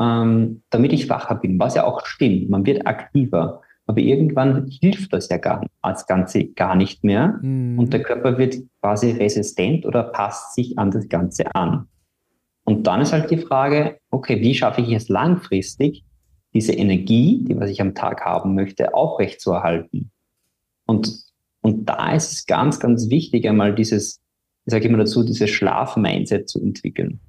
ähm, 0.00 0.62
damit 0.70 0.94
ich 0.94 1.10
wacher 1.10 1.34
bin, 1.34 1.58
was 1.58 1.74
ja 1.74 1.84
auch 1.84 2.06
stimmt. 2.06 2.48
Man 2.48 2.64
wird 2.64 2.86
aktiver. 2.86 3.60
Aber 3.86 3.98
irgendwann 3.98 4.66
hilft 4.68 5.12
das 5.12 5.28
ja 5.28 5.36
gar, 5.36 5.66
als 5.82 6.06
Ganze 6.06 6.46
gar 6.46 6.74
nicht 6.74 7.04
mehr 7.04 7.38
mhm. 7.42 7.78
und 7.78 7.92
der 7.92 8.02
Körper 8.02 8.38
wird 8.38 8.56
quasi 8.80 9.10
resistent 9.10 9.84
oder 9.84 10.04
passt 10.04 10.54
sich 10.54 10.78
an 10.78 10.90
das 10.90 11.08
Ganze 11.08 11.54
an. 11.54 11.88
Und 12.64 12.86
dann 12.86 13.02
ist 13.02 13.12
halt 13.12 13.30
die 13.30 13.36
Frage, 13.36 13.98
okay, 14.10 14.40
wie 14.40 14.54
schaffe 14.54 14.80
ich 14.80 14.92
es 14.92 15.08
langfristig, 15.08 16.02
diese 16.54 16.72
Energie, 16.72 17.44
die 17.46 17.58
was 17.60 17.68
ich 17.68 17.80
am 17.80 17.94
Tag 17.94 18.24
haben 18.24 18.54
möchte, 18.54 18.94
aufrechtzuerhalten? 18.94 20.10
Und, 20.86 21.24
und 21.60 21.86
da 21.86 22.14
ist 22.14 22.32
es 22.32 22.46
ganz, 22.46 22.80
ganz 22.80 23.10
wichtig, 23.10 23.46
einmal 23.46 23.74
dieses, 23.74 24.22
ich 24.64 24.70
sage 24.70 24.88
immer 24.88 24.98
dazu, 24.98 25.22
dieses 25.24 25.50
Schlaf-Mindset 25.50 26.48
zu 26.48 26.60
entwickeln. 26.60 27.20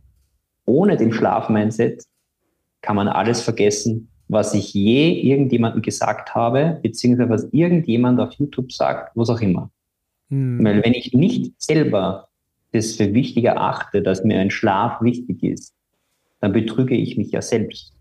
Ohne 0.65 0.95
den 0.95 1.11
Schlaf-Mindset 1.11 2.03
kann 2.81 2.95
man 2.95 3.07
alles 3.07 3.41
vergessen, 3.41 4.09
was 4.27 4.53
ich 4.53 4.73
je 4.73 5.11
irgendjemandem 5.21 5.81
gesagt 5.81 6.33
habe, 6.33 6.79
beziehungsweise 6.81 7.29
was 7.29 7.47
irgendjemand 7.51 8.19
auf 8.19 8.33
YouTube 8.33 8.71
sagt, 8.71 9.15
was 9.15 9.29
auch 9.29 9.41
immer. 9.41 9.69
Mhm. 10.29 10.63
Weil 10.63 10.83
wenn 10.83 10.93
ich 10.93 11.13
nicht 11.13 11.53
selber 11.61 12.27
das 12.71 12.95
für 12.95 13.13
wichtig 13.13 13.45
erachte, 13.45 14.01
dass 14.01 14.23
mir 14.23 14.39
ein 14.39 14.51
Schlaf 14.51 15.01
wichtig 15.01 15.43
ist, 15.43 15.73
dann 16.39 16.51
betrüge 16.51 16.95
ich 16.95 17.17
mich 17.17 17.31
ja 17.31 17.41
selbst. 17.41 17.93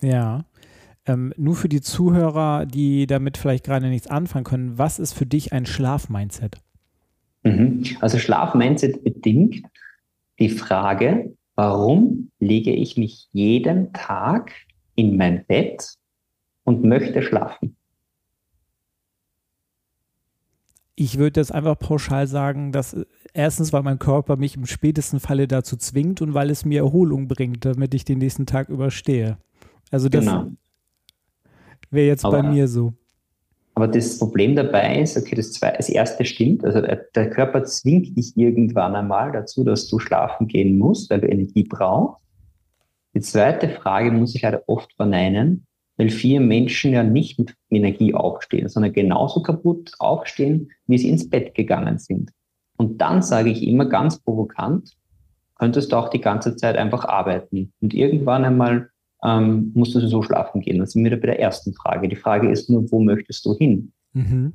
Ja. 0.00 0.44
Ähm, 1.06 1.32
nur 1.36 1.56
für 1.56 1.68
die 1.68 1.80
Zuhörer, 1.80 2.66
die 2.66 3.06
damit 3.06 3.38
vielleicht 3.38 3.64
gerade 3.64 3.88
nichts 3.88 4.06
anfangen 4.06 4.44
können, 4.44 4.78
was 4.78 4.98
ist 4.98 5.14
für 5.14 5.26
dich 5.26 5.52
ein 5.52 5.66
Schlaf-Mindset? 5.66 6.58
Mhm. 7.42 7.84
Also 8.00 8.18
Schlaf-Mindset 8.18 9.02
bedingt 9.02 9.62
die 10.38 10.50
Frage, 10.50 11.34
warum 11.56 12.30
lege 12.38 12.72
ich 12.72 12.96
mich 12.96 13.28
jeden 13.32 13.92
Tag 13.92 14.52
in 14.98 15.16
mein 15.16 15.46
Bett 15.46 15.94
und 16.64 16.82
möchte 16.84 17.22
schlafen. 17.22 17.76
Ich 20.96 21.16
würde 21.16 21.38
jetzt 21.38 21.54
einfach 21.54 21.78
pauschal 21.78 22.26
sagen, 22.26 22.72
dass 22.72 22.94
äh, 22.94 23.04
erstens, 23.32 23.72
weil 23.72 23.84
mein 23.84 24.00
Körper 24.00 24.36
mich 24.36 24.56
im 24.56 24.66
spätesten 24.66 25.20
Falle 25.20 25.46
dazu 25.46 25.76
zwingt 25.76 26.20
und 26.20 26.34
weil 26.34 26.50
es 26.50 26.64
mir 26.64 26.80
Erholung 26.80 27.28
bringt, 27.28 27.64
damit 27.64 27.94
ich 27.94 28.04
den 28.04 28.18
nächsten 28.18 28.44
Tag 28.44 28.68
überstehe. 28.68 29.38
Also 29.92 30.08
das 30.08 30.24
genau. 30.24 30.48
wäre 31.90 32.08
jetzt 32.08 32.24
aber, 32.24 32.42
bei 32.42 32.50
mir 32.50 32.66
so. 32.66 32.92
Aber 33.76 33.86
das 33.86 34.18
Problem 34.18 34.56
dabei 34.56 35.00
ist, 35.00 35.16
okay, 35.16 35.36
das, 35.36 35.52
zwei, 35.52 35.70
das 35.70 35.88
erste 35.88 36.24
stimmt, 36.24 36.64
also 36.64 36.80
der, 36.80 37.06
der 37.14 37.30
Körper 37.30 37.62
zwingt 37.62 38.16
dich 38.16 38.36
irgendwann 38.36 38.96
einmal 38.96 39.30
dazu, 39.30 39.62
dass 39.62 39.86
du 39.86 40.00
schlafen 40.00 40.48
gehen 40.48 40.76
musst, 40.76 41.08
weil 41.08 41.20
du 41.20 41.28
Energie 41.28 41.62
brauchst. 41.62 42.20
Die 43.14 43.20
zweite 43.20 43.68
Frage 43.68 44.12
muss 44.12 44.34
ich 44.34 44.42
leider 44.42 44.62
oft 44.66 44.92
verneinen, 44.94 45.66
weil 45.96 46.10
viele 46.10 46.40
Menschen 46.40 46.92
ja 46.92 47.02
nicht 47.02 47.38
mit 47.38 47.54
Energie 47.70 48.14
aufstehen, 48.14 48.68
sondern 48.68 48.92
genauso 48.92 49.42
kaputt 49.42 49.92
aufstehen, 49.98 50.70
wie 50.86 50.98
sie 50.98 51.08
ins 51.08 51.28
Bett 51.28 51.54
gegangen 51.54 51.98
sind. 51.98 52.30
Und 52.76 53.00
dann 53.00 53.22
sage 53.22 53.50
ich 53.50 53.66
immer 53.66 53.86
ganz 53.86 54.20
provokant, 54.20 54.92
könntest 55.56 55.90
du 55.90 55.96
auch 55.96 56.08
die 56.08 56.20
ganze 56.20 56.54
Zeit 56.56 56.76
einfach 56.76 57.04
arbeiten. 57.04 57.72
Und 57.80 57.92
irgendwann 57.92 58.44
einmal 58.44 58.90
ähm, 59.24 59.72
musst 59.74 59.94
du 59.96 60.00
so 60.06 60.22
schlafen 60.22 60.60
gehen. 60.60 60.78
Das 60.78 60.92
sind 60.92 61.02
wir 61.02 61.10
wieder 61.10 61.20
bei 61.20 61.26
der 61.26 61.40
ersten 61.40 61.74
Frage. 61.74 62.08
Die 62.08 62.16
Frage 62.16 62.48
ist 62.48 62.70
nur, 62.70 62.90
wo 62.92 63.00
möchtest 63.00 63.44
du 63.44 63.56
hin? 63.56 63.92
Mhm. 64.12 64.52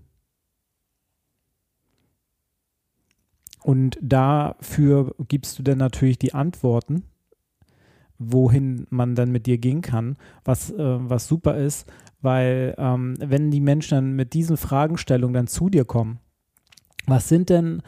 Und 3.64 3.98
dafür 4.02 5.16
gibst 5.28 5.60
du 5.60 5.64
dann 5.64 5.78
natürlich 5.78 6.18
die 6.18 6.34
Antworten 6.34 7.04
wohin 8.32 8.88
man 8.90 9.16
dann 9.16 9.32
mit 9.32 9.46
dir 9.46 9.58
gehen 9.58 9.82
kann, 9.82 10.18
was, 10.44 10.72
äh, 10.72 10.76
was 10.78 11.28
super 11.28 11.56
ist, 11.56 11.92
weil 12.22 12.76
ähm, 12.78 13.16
wenn 13.20 13.52
die 13.52 13.62
Menschen 13.62 13.96
dann 13.96 14.14
mit 14.14 14.34
diesen 14.34 14.58
Fragestellungen 14.58 15.34
dann 15.34 15.48
zu 15.48 15.70
dir 15.70 15.86
kommen, 15.86 16.20
was 17.06 17.28
sind 17.28 17.50
denn, 17.50 17.82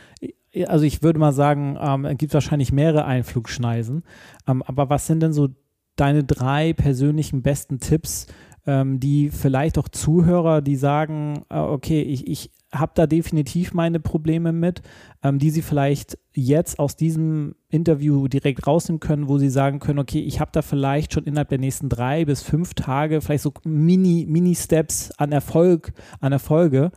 also 0.67 0.85
ich 0.85 1.03
würde 1.03 1.19
mal 1.19 1.31
sagen, 1.31 1.77
ähm, 1.79 2.05
es 2.05 2.17
gibt 2.17 2.33
wahrscheinlich 2.33 2.71
mehrere 2.71 3.05
Einflugschneisen, 3.05 4.03
ähm, 4.47 4.61
aber 4.63 4.89
was 4.89 5.07
sind 5.07 5.21
denn 5.21 5.33
so 5.33 5.49
deine 5.95 6.23
drei 6.23 6.73
persönlichen 6.73 7.41
besten 7.41 7.79
Tipps, 7.79 8.27
ähm, 8.67 8.99
die 8.99 9.29
vielleicht 9.29 9.77
auch 9.77 9.87
Zuhörer, 9.87 10.61
die 10.61 10.75
sagen, 10.75 11.45
äh, 11.49 11.57
okay, 11.57 12.01
ich, 12.01 12.27
ich 12.27 12.51
habe 12.73 12.91
da 12.95 13.07
definitiv 13.07 13.73
meine 13.73 13.99
Probleme 13.99 14.51
mit, 14.51 14.81
ähm, 15.25 15.39
die 15.39 15.49
Sie 15.49 15.63
vielleicht 15.63 16.19
jetzt 16.33 16.77
aus 16.77 16.95
diesem 16.95 17.55
Interview 17.69 18.27
direkt 18.27 18.67
rausnehmen 18.67 18.99
können, 18.99 19.27
wo 19.27 19.39
Sie 19.39 19.49
sagen 19.49 19.79
können, 19.79 19.97
okay, 19.97 20.19
ich 20.19 20.39
habe 20.39 20.51
da 20.53 20.61
vielleicht 20.61 21.13
schon 21.13 21.23
innerhalb 21.23 21.49
der 21.49 21.57
nächsten 21.57 21.89
drei 21.89 22.25
bis 22.25 22.43
fünf 22.43 22.75
Tage 22.75 23.21
vielleicht 23.21 23.41
so 23.41 23.51
Mini, 23.63 24.27
Mini-Steps 24.29 25.13
an 25.17 25.31
Erfolg, 25.31 25.93
an 26.19 26.31
Erfolge, 26.31 26.91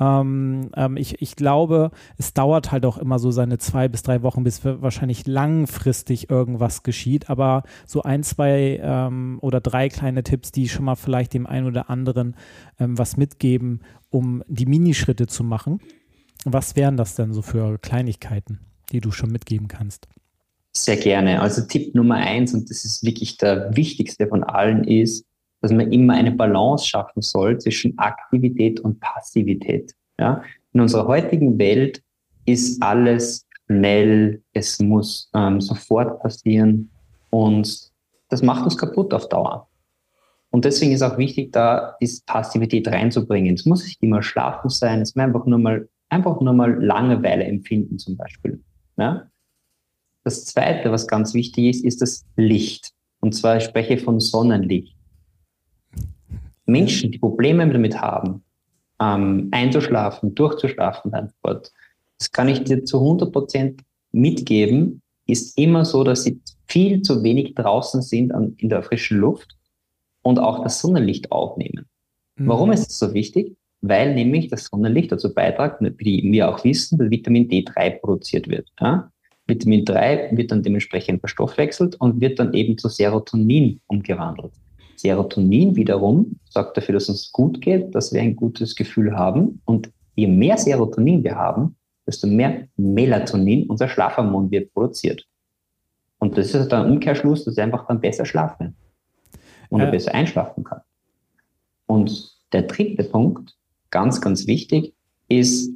ähm, 0.00 0.70
ähm, 0.74 0.96
ich, 0.96 1.20
ich 1.20 1.36
glaube, 1.36 1.90
es 2.16 2.32
dauert 2.32 2.72
halt 2.72 2.86
auch 2.86 2.96
immer 2.96 3.18
so 3.18 3.30
seine 3.30 3.58
zwei 3.58 3.88
bis 3.88 4.02
drei 4.02 4.22
Wochen, 4.22 4.44
bis 4.44 4.64
wahrscheinlich 4.64 5.26
langfristig 5.26 6.30
irgendwas 6.30 6.84
geschieht. 6.84 7.28
Aber 7.28 7.64
so 7.86 8.02
ein, 8.02 8.22
zwei 8.22 8.80
ähm, 8.82 9.38
oder 9.42 9.60
drei 9.60 9.90
kleine 9.90 10.22
Tipps, 10.22 10.52
die 10.52 10.70
schon 10.70 10.86
mal 10.86 10.96
vielleicht 10.96 11.34
dem 11.34 11.46
einen 11.46 11.66
oder 11.66 11.90
anderen 11.90 12.34
ähm, 12.80 12.96
was 12.98 13.18
mitgeben, 13.18 13.80
um 14.08 14.42
die 14.48 14.66
Minischritte 14.66 15.26
zu 15.26 15.44
machen. 15.44 15.80
Was 16.44 16.76
wären 16.76 16.96
das 16.96 17.14
denn 17.14 17.32
so 17.32 17.42
für 17.42 17.78
Kleinigkeiten, 17.78 18.60
die 18.92 19.00
du 19.00 19.10
schon 19.10 19.30
mitgeben 19.30 19.68
kannst? 19.68 20.08
Sehr 20.72 20.96
gerne. 20.96 21.40
Also 21.40 21.62
Tipp 21.62 21.94
Nummer 21.94 22.16
eins, 22.16 22.52
und 22.52 22.68
das 22.68 22.84
ist 22.84 23.04
wirklich 23.04 23.36
der 23.36 23.74
wichtigste 23.76 24.26
von 24.26 24.44
allen, 24.44 24.84
ist, 24.84 25.24
dass 25.60 25.72
man 25.72 25.92
immer 25.92 26.14
eine 26.14 26.32
Balance 26.32 26.86
schaffen 26.86 27.22
soll 27.22 27.58
zwischen 27.58 27.96
Aktivität 27.98 28.80
und 28.80 29.00
Passivität. 29.00 29.94
Ja? 30.18 30.42
In 30.72 30.80
unserer 30.80 31.06
heutigen 31.06 31.58
Welt 31.58 32.02
ist 32.44 32.82
alles 32.82 33.46
schnell, 33.66 34.42
es 34.52 34.78
muss 34.80 35.30
ähm, 35.34 35.60
sofort 35.60 36.20
passieren 36.20 36.90
und 37.30 37.90
das 38.28 38.42
macht 38.42 38.64
uns 38.64 38.76
kaputt 38.76 39.14
auf 39.14 39.28
Dauer. 39.28 39.68
Und 40.50 40.64
deswegen 40.64 40.92
ist 40.92 41.02
auch 41.02 41.18
wichtig, 41.18 41.52
da 41.52 41.96
die 42.00 42.10
Passivität 42.26 42.86
reinzubringen. 42.86 43.54
Es 43.54 43.64
muss 43.64 43.84
nicht 43.84 44.02
immer 44.02 44.22
schlafen 44.22 44.68
sein, 44.68 45.00
es 45.00 45.14
muss 45.14 45.24
einfach 45.24 45.46
nur 45.46 45.58
mal, 45.58 45.88
einfach 46.14 46.40
nur 46.40 46.52
mal 46.52 46.82
Langeweile 46.82 47.44
empfinden 47.44 47.98
zum 47.98 48.16
Beispiel. 48.16 48.62
Ja? 48.96 49.28
Das 50.22 50.44
zweite, 50.46 50.90
was 50.90 51.06
ganz 51.06 51.34
wichtig 51.34 51.66
ist, 51.66 51.84
ist 51.84 52.00
das 52.00 52.24
Licht. 52.36 52.92
Und 53.20 53.34
zwar 53.34 53.56
ich 53.58 53.64
spreche 53.64 53.98
von 53.98 54.20
Sonnenlicht. 54.20 54.96
Menschen, 56.66 57.12
die 57.12 57.18
Probleme 57.18 57.70
damit 57.70 58.00
haben, 58.00 58.42
ähm, 59.00 59.48
einzuschlafen, 59.50 60.34
durchzuschlafen, 60.34 61.12
Wort, 61.42 61.72
das 62.18 62.30
kann 62.30 62.48
ich 62.48 62.64
dir 62.64 62.84
zu 62.84 62.98
100 63.00 63.32
Prozent 63.32 63.82
mitgeben, 64.12 65.02
ist 65.26 65.58
immer 65.58 65.84
so, 65.84 66.04
dass 66.04 66.22
sie 66.24 66.40
viel 66.66 67.02
zu 67.02 67.22
wenig 67.22 67.54
draußen 67.54 68.02
sind 68.02 68.32
an, 68.32 68.54
in 68.58 68.68
der 68.68 68.82
frischen 68.82 69.18
Luft 69.18 69.56
und 70.22 70.38
auch 70.38 70.62
das 70.62 70.80
Sonnenlicht 70.80 71.32
aufnehmen. 71.32 71.86
Mhm. 72.36 72.48
Warum 72.48 72.72
ist 72.72 72.90
es 72.90 72.98
so 72.98 73.12
wichtig? 73.12 73.56
Weil 73.86 74.14
nämlich 74.14 74.48
das 74.48 74.64
Sonnenlicht 74.64 75.12
dazu 75.12 75.34
beiträgt, 75.34 75.76
wie 75.98 76.22
wir 76.32 76.48
auch 76.48 76.64
wissen, 76.64 76.96
dass 76.96 77.10
Vitamin 77.10 77.48
D3 77.48 78.00
produziert 78.00 78.48
wird. 78.48 78.66
Ja? 78.80 79.10
Vitamin 79.46 79.84
3 79.84 80.30
wird 80.32 80.50
dann 80.50 80.62
dementsprechend 80.62 81.20
verstoffwechselt 81.20 81.96
und 82.00 82.18
wird 82.18 82.38
dann 82.38 82.54
eben 82.54 82.78
zu 82.78 82.88
Serotonin 82.88 83.80
umgewandelt. 83.86 84.52
Serotonin 84.96 85.76
wiederum 85.76 86.40
sorgt 86.48 86.78
dafür, 86.78 86.94
dass 86.94 87.10
uns 87.10 87.30
gut 87.30 87.60
geht, 87.60 87.94
dass 87.94 88.10
wir 88.14 88.22
ein 88.22 88.36
gutes 88.36 88.74
Gefühl 88.74 89.14
haben. 89.14 89.60
Und 89.66 89.90
je 90.14 90.28
mehr 90.28 90.56
Serotonin 90.56 91.22
wir 91.22 91.34
haben, 91.34 91.76
desto 92.06 92.26
mehr 92.26 92.66
Melatonin, 92.78 93.66
unser 93.68 93.88
Schlafhormon, 93.88 94.50
wird 94.50 94.72
produziert. 94.72 95.26
Und 96.20 96.38
das 96.38 96.54
ist 96.54 96.68
dann 96.68 96.86
ein 96.86 96.92
Umkehrschluss, 96.92 97.44
dass 97.44 97.58
er 97.58 97.64
einfach 97.64 97.86
dann 97.86 98.00
besser 98.00 98.24
schlafen 98.24 98.76
und 99.68 99.80
ja. 99.80 99.90
besser 99.90 100.14
einschlafen 100.14 100.64
kann. 100.64 100.80
Und 101.84 102.32
der 102.54 102.62
dritte 102.62 103.04
Punkt, 103.04 103.54
ganz, 103.94 104.20
ganz 104.20 104.46
wichtig, 104.46 104.92
ist 105.28 105.72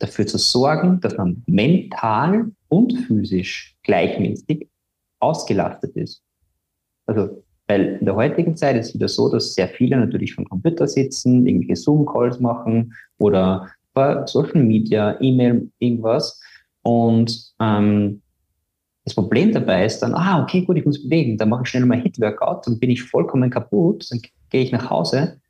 dafür 0.00 0.26
zu 0.26 0.38
sorgen, 0.38 1.00
dass 1.00 1.16
man 1.16 1.42
mental 1.46 2.50
und 2.68 2.92
physisch 3.06 3.76
gleichmäßig 3.84 4.68
ausgelastet 5.20 5.96
ist. 5.96 6.22
Also 7.06 7.42
weil 7.70 7.98
in 8.00 8.04
der 8.04 8.16
heutigen 8.16 8.56
Zeit 8.56 8.74
ist 8.74 8.88
es 8.88 8.94
wieder 8.94 9.06
so, 9.06 9.28
dass 9.30 9.54
sehr 9.54 9.68
viele 9.68 9.96
natürlich 9.96 10.34
vom 10.34 10.44
Computer 10.44 10.88
sitzen, 10.88 11.46
irgendwelche 11.46 11.80
Zoom-Calls 11.80 12.40
machen 12.40 12.92
oder 13.18 13.68
bei 13.94 14.26
Social 14.26 14.64
Media, 14.64 15.16
E-Mail, 15.20 15.70
irgendwas. 15.78 16.40
Und 16.82 17.52
ähm, 17.60 18.22
das 19.04 19.14
Problem 19.14 19.52
dabei 19.52 19.84
ist 19.86 20.00
dann, 20.00 20.14
ah, 20.14 20.42
okay, 20.42 20.62
gut, 20.62 20.78
ich 20.78 20.84
muss 20.84 21.00
bewegen, 21.00 21.38
dann 21.38 21.48
mache 21.48 21.62
ich 21.62 21.68
schnell 21.68 21.86
mal 21.86 22.00
Hit-Workout, 22.00 22.66
dann 22.66 22.80
bin 22.80 22.90
ich 22.90 23.04
vollkommen 23.04 23.50
kaputt, 23.50 24.04
dann 24.10 24.20
gehe 24.48 24.62
ich 24.62 24.72
nach 24.72 24.90
Hause 24.90 25.40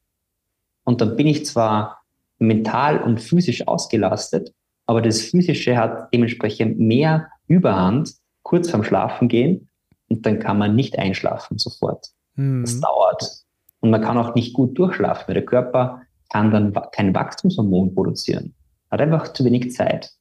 und 0.85 1.00
dann 1.00 1.16
bin 1.16 1.26
ich 1.26 1.46
zwar 1.46 1.99
mental 2.40 3.03
und 3.03 3.20
physisch 3.20 3.68
ausgelastet, 3.68 4.53
aber 4.87 5.03
das 5.03 5.20
Physische 5.22 5.76
hat 5.76 6.12
dementsprechend 6.12 6.81
mehr 6.81 7.29
Überhand 7.46 8.12
kurz 8.42 8.70
vorm 8.70 8.83
Schlafen 8.83 9.29
gehen 9.29 9.68
und 10.09 10.26
dann 10.26 10.40
kann 10.40 10.59
man 10.59 10.74
nicht 10.74 10.98
einschlafen 10.98 11.59
sofort. 11.59 12.09
Mhm. 12.35 12.62
Das 12.62 12.81
dauert. 12.81 13.44
Und 13.81 13.90
man 13.90 14.03
kann 14.03 14.18
auch 14.18 14.35
nicht 14.35 14.53
gut 14.53 14.79
durchschlafen, 14.79 15.29
weil 15.29 15.35
der 15.35 15.44
Körper 15.44 16.03
kann 16.31 16.50
dann 16.50 16.72
kein 16.92 17.14
Wachstumshormon 17.14 17.94
produzieren. 17.94 18.55
Hat 18.90 19.00
einfach 19.00 19.33
zu 19.33 19.44
wenig 19.44 19.72
Zeit. 19.72 20.12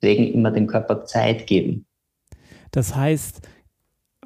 Deswegen 0.00 0.32
immer 0.32 0.50
dem 0.50 0.66
Körper 0.66 1.04
Zeit 1.04 1.46
geben. 1.46 1.86
Das 2.70 2.96
heißt, 2.96 3.46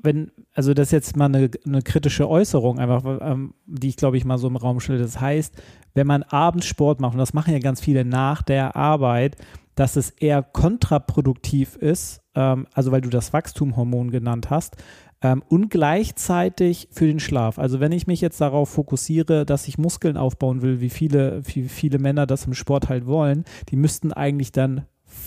wenn, 0.03 0.31
also 0.57 0.73
das 0.73 0.89
ist 0.89 0.93
jetzt 0.93 1.17
mal 1.17 1.27
eine, 1.27 1.51
eine 1.67 1.83
kritische 1.83 2.29
Äußerung, 2.29 2.79
einfach, 2.79 3.05
ähm, 3.21 3.53
die 3.67 3.89
ich 3.89 3.97
glaube 3.97 4.17
ich 4.17 4.25
mal 4.25 4.39
so 4.39 4.49
im 4.49 4.57
Raum 4.57 4.81
stelle. 4.81 4.99
Das 4.99 5.21
heißt, 5.21 5.55
wenn 5.93 6.07
man 6.07 6.23
abends 6.23 6.67
Sport 6.67 6.99
macht, 6.99 7.13
und 7.13 7.19
das 7.19 7.35
machen 7.35 7.53
ja 7.53 7.61
ganz 7.61 7.81
viele 7.81 8.07
nach 8.07 8.41
der 8.41 8.75
Arbeit, 8.75 9.37
dass 9.75 9.97
es 9.97 10.11
eher 10.11 10.43
kontraproduktiv 10.43 11.77
ist, 11.77 12.23
ähm, 12.35 12.67
also 12.73 12.91
weil 12.91 13.03
du 13.03 13.11
das 13.11 13.35
Wachstumhormon 13.35 14.11
genannt 14.11 14.49
hast, 14.49 14.77
ähm, 15.21 15.43
und 15.47 15.69
gleichzeitig 15.69 16.89
für 16.91 17.07
den 17.07 17.21
Schlaf. 17.21 17.59
Also 17.59 17.79
wenn 17.79 17.93
ich 17.93 18.07
mich 18.07 18.23
jetzt 18.23 18.41
darauf 18.41 18.71
fokussiere, 18.71 19.45
dass 19.45 19.69
ich 19.69 19.77
Muskeln 19.77 20.17
aufbauen 20.17 20.63
will, 20.63 20.81
wie 20.81 20.91
viele, 20.91 21.43
wie 21.45 21.69
viele 21.69 21.99
Männer 21.99 22.27
das 22.27 22.47
im 22.47 22.55
Sport 22.55 22.89
halt 22.89 23.07
wollen, 23.07 23.45
die 23.69 23.77
müssten 23.77 24.13
eigentlich 24.13 24.53
dann 24.53 24.87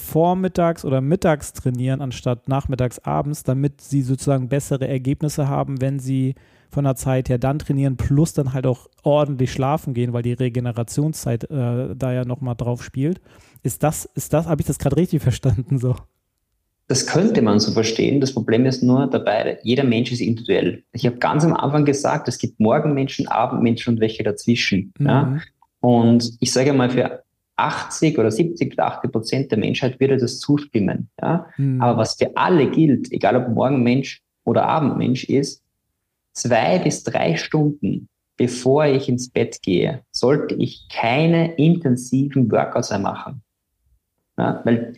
vormittags 0.10 0.86
oder 0.86 1.02
mittags 1.02 1.54
trainieren, 1.54 2.02
anstatt 2.02 2.48
nachmittags 2.48 3.00
abends, 3.00 3.44
damit 3.44 3.82
sie 3.82 4.02
sozusagen 4.02 4.50
bessere 4.50 4.88
Ergebnisse 4.88 5.48
haben, 5.48 5.82
wenn 5.82 6.00
sie 6.00 6.36
von 6.72 6.84
der 6.84 6.96
Zeit 6.96 7.30
her 7.30 7.38
dann 7.38 7.60
trainieren, 7.60 7.98
plus 7.98 8.34
dann 8.34 8.54
halt 8.54 8.66
auch 8.66 8.88
ordentlich 9.04 9.52
schlafen 9.52 9.94
gehen, 9.94 10.14
weil 10.14 10.24
die 10.24 10.34
Regenerationszeit 10.34 11.46
äh, 11.46 11.96
da 11.96 12.14
ja 12.14 12.26
nochmal 12.26 12.56
drauf 12.56 12.84
spielt. 12.84 13.22
Ist 13.64 13.84
das, 13.84 14.06
ist 14.06 14.34
das, 14.34 14.48
habe 14.48 14.62
ich 14.62 14.68
das 14.68 14.80
gerade 14.80 14.98
richtig 14.98 15.22
verstanden 15.22 15.80
so? 15.80 15.96
Das 16.88 17.06
könnte 17.06 17.44
man 17.44 17.60
so 17.60 17.72
verstehen. 17.72 18.20
Das 18.20 18.34
Problem 18.34 18.66
ist 18.66 18.82
nur 18.82 19.06
dabei, 19.06 19.60
jeder 19.62 19.84
Mensch 19.84 20.12
ist 20.12 20.22
individuell. 20.22 20.84
Ich 20.92 21.06
habe 21.06 21.18
ganz 21.18 21.46
am 21.46 21.54
Anfang 21.54 21.86
gesagt, 21.86 22.28
es 22.28 22.40
gibt 22.40 22.60
Morgenmenschen, 22.60 23.28
Abendmenschen 23.28 23.94
und 23.94 24.02
welche 24.02 24.24
dazwischen. 24.24 24.92
Mhm. 24.98 25.06
Ja? 25.06 25.38
Und 25.82 26.32
ich 26.40 26.52
sage 26.52 26.74
mal, 26.74 26.90
für 26.90 27.24
80 27.60 28.18
oder 28.18 28.32
70 28.32 28.74
oder 28.74 28.88
80 28.88 29.12
Prozent 29.12 29.52
der 29.52 29.58
Menschheit 29.60 30.00
würde 30.00 30.18
das 30.18 30.40
zustimmen. 30.40 31.10
Ja? 31.22 31.48
Mhm. 31.58 31.82
Aber 31.82 31.98
was 31.98 32.16
für 32.16 32.36
alle 32.36 32.70
gilt, 32.70 33.12
egal 33.12 33.36
ob 33.36 33.50
Morgenmensch 33.50 34.22
oder 34.44 34.66
Abendmensch, 34.66 35.26
ist, 35.26 35.64
zwei 36.34 36.80
bis 36.80 37.04
drei 37.04 37.36
Stunden 37.36 38.10
bevor 38.40 38.86
ich 38.86 39.10
ins 39.10 39.30
Bett 39.30 39.62
gehe, 39.62 40.02
sollte 40.12 40.56
ich 40.56 40.88
keine 40.90 41.56
intensiven 41.56 42.50
Workouts 42.50 42.90
mehr 42.90 43.00
machen. 43.00 43.44
Ja? 44.38 44.62
Weil 44.64 44.94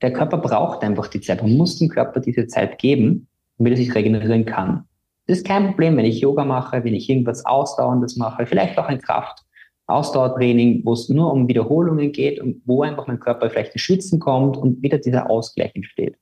der 0.00 0.12
Körper 0.12 0.38
braucht 0.38 0.84
einfach 0.84 1.08
die 1.08 1.20
Zeit. 1.20 1.42
Man 1.42 1.56
muss 1.56 1.78
dem 1.78 1.88
Körper 1.88 2.20
diese 2.20 2.46
Zeit 2.46 2.78
geben, 2.78 3.26
damit 3.58 3.72
er 3.72 3.76
sich 3.76 3.92
regenerieren 3.92 4.46
kann. 4.46 4.84
Das 5.26 5.38
ist 5.38 5.46
kein 5.46 5.66
Problem, 5.66 5.96
wenn 5.96 6.04
ich 6.04 6.20
Yoga 6.20 6.44
mache, 6.44 6.84
wenn 6.84 6.94
ich 6.94 7.10
irgendwas 7.10 7.44
Ausdauerndes 7.44 8.16
mache, 8.16 8.46
vielleicht 8.46 8.78
auch 8.78 8.86
ein 8.86 9.00
Kraft. 9.00 9.44
Ausdauertraining, 9.92 10.82
wo 10.84 10.92
es 10.92 11.08
nur 11.08 11.32
um 11.32 11.48
Wiederholungen 11.48 12.12
geht 12.12 12.40
und 12.40 12.62
wo 12.64 12.82
einfach 12.82 13.06
mein 13.06 13.20
Körper 13.20 13.50
vielleicht 13.50 13.72
ins 13.74 13.82
Schwitzen 13.82 14.18
kommt 14.18 14.56
und 14.56 14.82
wieder 14.82 14.98
dieser 14.98 15.30
Ausgleich 15.30 15.72
entsteht. 15.74 16.16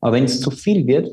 Aber 0.00 0.12
wenn 0.12 0.24
es 0.24 0.40
zu 0.40 0.50
viel 0.50 0.86
wird, 0.86 1.10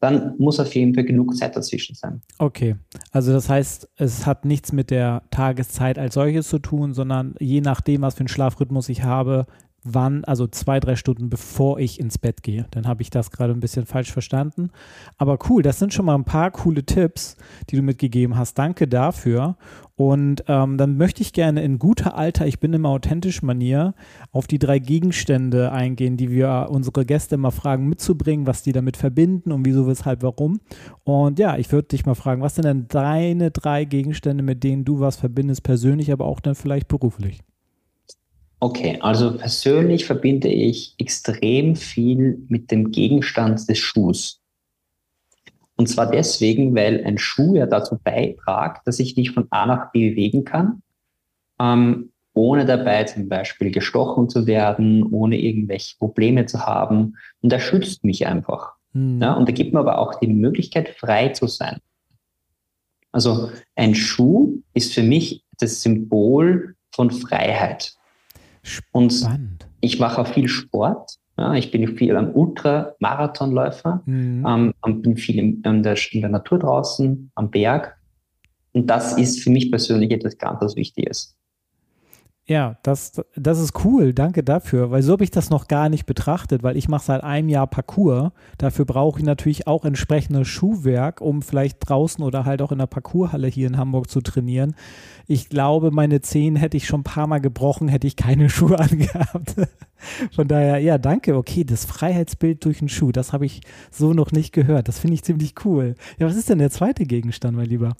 dann 0.00 0.34
muss 0.38 0.58
auf 0.58 0.74
jeden 0.74 0.94
Fall 0.94 1.04
genug 1.04 1.36
Zeit 1.36 1.54
dazwischen 1.54 1.94
sein. 1.94 2.22
Okay, 2.38 2.74
also 3.12 3.32
das 3.32 3.48
heißt, 3.48 3.88
es 3.96 4.26
hat 4.26 4.44
nichts 4.44 4.72
mit 4.72 4.90
der 4.90 5.22
Tageszeit 5.30 5.96
als 5.96 6.14
solches 6.14 6.48
zu 6.48 6.58
tun, 6.58 6.92
sondern 6.92 7.36
je 7.38 7.60
nachdem, 7.60 8.02
was 8.02 8.14
für 8.14 8.20
einen 8.20 8.28
Schlafrhythmus 8.28 8.88
ich 8.88 9.04
habe, 9.04 9.46
wann, 9.84 10.24
also 10.24 10.46
zwei, 10.46 10.80
drei 10.80 10.96
Stunden 10.96 11.28
bevor 11.28 11.78
ich 11.78 11.98
ins 11.98 12.18
Bett 12.18 12.42
gehe. 12.42 12.66
Dann 12.70 12.86
habe 12.86 13.02
ich 13.02 13.10
das 13.10 13.30
gerade 13.30 13.52
ein 13.52 13.60
bisschen 13.60 13.86
falsch 13.86 14.12
verstanden. 14.12 14.70
Aber 15.18 15.38
cool, 15.48 15.62
das 15.62 15.78
sind 15.78 15.92
schon 15.92 16.06
mal 16.06 16.14
ein 16.14 16.24
paar 16.24 16.50
coole 16.50 16.84
Tipps, 16.84 17.36
die 17.70 17.76
du 17.76 17.82
mitgegeben 17.82 18.36
hast. 18.36 18.58
Danke 18.58 18.86
dafür. 18.86 19.56
Und 19.94 20.44
ähm, 20.48 20.78
dann 20.78 20.96
möchte 20.96 21.22
ich 21.22 21.32
gerne 21.32 21.62
in 21.62 21.78
guter 21.78 22.16
alter, 22.16 22.46
ich 22.46 22.60
bin 22.60 22.72
immer 22.72 22.88
authentisch 22.88 23.42
Manier, 23.42 23.94
auf 24.30 24.46
die 24.46 24.58
drei 24.58 24.78
Gegenstände 24.78 25.70
eingehen, 25.70 26.16
die 26.16 26.30
wir 26.30 26.68
unsere 26.70 27.04
Gäste 27.04 27.34
immer 27.34 27.50
fragen, 27.50 27.88
mitzubringen, 27.88 28.46
was 28.46 28.62
die 28.62 28.72
damit 28.72 28.96
verbinden 28.96 29.52
und 29.52 29.64
wieso, 29.66 29.86
weshalb, 29.86 30.22
warum. 30.22 30.60
Und 31.04 31.38
ja, 31.38 31.56
ich 31.58 31.70
würde 31.70 31.88
dich 31.88 32.06
mal 32.06 32.14
fragen, 32.14 32.42
was 32.42 32.54
sind 32.54 32.64
denn 32.64 32.88
deine 32.88 33.50
drei 33.50 33.84
Gegenstände, 33.84 34.42
mit 34.42 34.64
denen 34.64 34.84
du 34.84 35.00
was 35.00 35.16
verbindest, 35.16 35.62
persönlich, 35.62 36.10
aber 36.10 36.24
auch 36.24 36.40
dann 36.40 36.54
vielleicht 36.54 36.88
beruflich? 36.88 37.40
Okay, 38.62 38.96
also 39.00 39.36
persönlich 39.36 40.06
verbinde 40.06 40.46
ich 40.46 40.94
extrem 40.96 41.74
viel 41.74 42.46
mit 42.46 42.70
dem 42.70 42.92
Gegenstand 42.92 43.68
des 43.68 43.78
Schuhs. 43.80 44.40
Und 45.74 45.88
zwar 45.88 46.08
deswegen, 46.08 46.72
weil 46.72 47.04
ein 47.04 47.18
Schuh 47.18 47.56
ja 47.56 47.66
dazu 47.66 47.98
beiträgt, 48.04 48.82
dass 48.86 49.00
ich 49.00 49.16
mich 49.16 49.32
von 49.32 49.48
A 49.50 49.66
nach 49.66 49.90
B 49.90 50.10
bewegen 50.10 50.44
kann, 50.44 50.80
ähm, 51.58 52.12
ohne 52.34 52.64
dabei 52.64 53.02
zum 53.02 53.28
Beispiel 53.28 53.72
gestochen 53.72 54.28
zu 54.28 54.46
werden, 54.46 55.12
ohne 55.12 55.40
irgendwelche 55.40 55.96
Probleme 55.98 56.46
zu 56.46 56.64
haben. 56.64 57.16
Und 57.40 57.52
er 57.52 57.58
schützt 57.58 58.04
mich 58.04 58.28
einfach. 58.28 58.74
Mhm. 58.92 59.20
Ja, 59.20 59.32
und 59.32 59.48
er 59.48 59.54
gibt 59.54 59.72
mir 59.72 59.80
aber 59.80 59.98
auch 59.98 60.20
die 60.20 60.28
Möglichkeit, 60.28 60.90
frei 60.90 61.30
zu 61.30 61.48
sein. 61.48 61.78
Also 63.10 63.50
ein 63.74 63.96
Schuh 63.96 64.62
ist 64.72 64.94
für 64.94 65.02
mich 65.02 65.42
das 65.58 65.82
Symbol 65.82 66.76
von 66.92 67.10
Freiheit. 67.10 67.96
Und 68.92 69.28
ich 69.80 69.98
mache 69.98 70.20
auch 70.20 70.26
viel 70.26 70.48
Sport. 70.48 71.18
Ja, 71.38 71.54
ich 71.54 71.70
bin 71.70 71.96
viel 71.96 72.14
am 72.16 72.30
Ultramarathonläufer, 72.34 74.02
mhm. 74.04 74.46
ähm, 74.46 75.02
bin 75.02 75.16
viel 75.16 75.38
in, 75.38 75.62
in, 75.62 75.82
der, 75.82 75.96
in 76.12 76.20
der 76.20 76.30
Natur 76.30 76.58
draußen, 76.58 77.30
am 77.34 77.50
Berg. 77.50 77.96
Und 78.72 78.86
das 78.86 79.16
ist 79.16 79.42
für 79.42 79.50
mich 79.50 79.70
persönlich 79.70 80.10
etwas 80.10 80.36
ganz 80.36 80.76
Wichtiges. 80.76 81.36
Ja, 82.44 82.76
das, 82.82 83.22
das 83.36 83.60
ist 83.60 83.84
cool. 83.84 84.12
Danke 84.12 84.42
dafür, 84.42 84.90
weil 84.90 85.02
so 85.02 85.12
habe 85.12 85.22
ich 85.22 85.30
das 85.30 85.48
noch 85.48 85.68
gar 85.68 85.88
nicht 85.88 86.06
betrachtet, 86.06 86.64
weil 86.64 86.76
ich 86.76 86.88
mache 86.88 87.04
seit 87.04 87.22
einem 87.22 87.48
Jahr 87.48 87.68
Parcours. 87.68 88.32
Dafür 88.58 88.84
brauche 88.84 89.20
ich 89.20 89.24
natürlich 89.24 89.68
auch 89.68 89.84
entsprechendes 89.84 90.48
Schuhwerk, 90.48 91.20
um 91.20 91.42
vielleicht 91.42 91.78
draußen 91.88 92.22
oder 92.24 92.44
halt 92.44 92.60
auch 92.60 92.72
in 92.72 92.78
der 92.78 92.88
Parcourshalle 92.88 93.46
hier 93.46 93.68
in 93.68 93.76
Hamburg 93.76 94.10
zu 94.10 94.20
trainieren. 94.22 94.74
Ich 95.28 95.50
glaube, 95.50 95.92
meine 95.92 96.20
Zehen 96.20 96.56
hätte 96.56 96.76
ich 96.76 96.88
schon 96.88 97.00
ein 97.00 97.04
paar 97.04 97.28
Mal 97.28 97.38
gebrochen, 97.38 97.86
hätte 97.86 98.08
ich 98.08 98.16
keine 98.16 98.50
Schuhe 98.50 98.76
angehabt. 98.76 99.54
Von 100.34 100.48
daher, 100.48 100.78
ja, 100.78 100.98
danke. 100.98 101.36
Okay, 101.36 101.62
das 101.62 101.84
Freiheitsbild 101.84 102.64
durch 102.64 102.80
einen 102.80 102.88
Schuh, 102.88 103.12
das 103.12 103.32
habe 103.32 103.46
ich 103.46 103.60
so 103.92 104.14
noch 104.14 104.32
nicht 104.32 104.52
gehört. 104.52 104.88
Das 104.88 104.98
finde 104.98 105.14
ich 105.14 105.22
ziemlich 105.22 105.54
cool. 105.64 105.94
Ja, 106.18 106.26
was 106.26 106.34
ist 106.34 106.50
denn 106.50 106.58
der 106.58 106.70
zweite 106.70 107.04
Gegenstand, 107.04 107.56
mein 107.56 107.66
Lieber? 107.66 107.94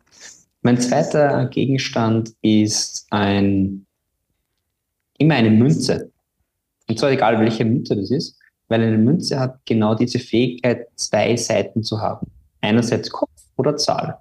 Mein 0.62 0.78
zweiter 0.78 1.46
Gegenstand 1.46 2.34
ist 2.42 3.06
ein 3.10 3.86
immer 5.22 5.34
eine 5.36 5.50
Münze. 5.50 6.10
Und 6.88 6.98
zwar 6.98 7.10
egal, 7.10 7.38
welche 7.40 7.64
Münze 7.64 7.96
das 7.96 8.10
ist, 8.10 8.38
weil 8.68 8.82
eine 8.82 8.98
Münze 8.98 9.38
hat 9.38 9.60
genau 9.64 9.94
diese 9.94 10.18
Fähigkeit, 10.18 10.88
zwei 10.96 11.36
Seiten 11.36 11.82
zu 11.82 12.00
haben. 12.00 12.26
Einerseits 12.60 13.10
Kopf 13.10 13.30
oder 13.56 13.76
Zahl. 13.76 14.18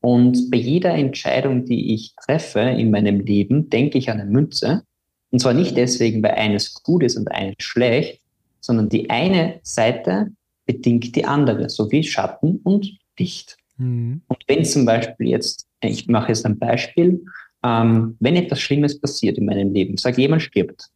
Und 0.00 0.50
bei 0.50 0.58
jeder 0.58 0.94
Entscheidung, 0.94 1.64
die 1.64 1.94
ich 1.94 2.14
treffe 2.14 2.60
in 2.60 2.90
meinem 2.90 3.20
Leben, 3.20 3.68
denke 3.68 3.98
ich 3.98 4.10
an 4.10 4.20
eine 4.20 4.30
Münze. 4.30 4.82
Und 5.30 5.40
zwar 5.40 5.54
nicht 5.54 5.76
deswegen, 5.76 6.22
weil 6.22 6.32
eines 6.32 6.74
gut 6.82 7.02
ist 7.02 7.16
und 7.16 7.30
eines 7.30 7.56
schlecht, 7.58 8.20
sondern 8.60 8.88
die 8.88 9.10
eine 9.10 9.60
Seite 9.62 10.28
bedingt 10.66 11.16
die 11.16 11.24
andere, 11.24 11.68
so 11.68 11.90
wie 11.90 12.02
Schatten 12.02 12.60
und 12.62 12.98
Licht. 13.18 13.56
Mhm. 13.76 14.22
Und 14.28 14.38
wenn 14.46 14.64
zum 14.64 14.84
Beispiel 14.84 15.28
jetzt, 15.28 15.66
ich 15.82 16.06
mache 16.08 16.28
jetzt 16.28 16.46
ein 16.46 16.58
Beispiel, 16.58 17.24
ähm, 17.64 18.16
wenn 18.20 18.36
etwas 18.36 18.60
Schlimmes 18.60 19.00
passiert 19.00 19.38
in 19.38 19.46
meinem 19.46 19.72
Leben, 19.72 19.96
sag 19.96 20.18
jemand 20.18 20.42
stirbt, 20.42 20.88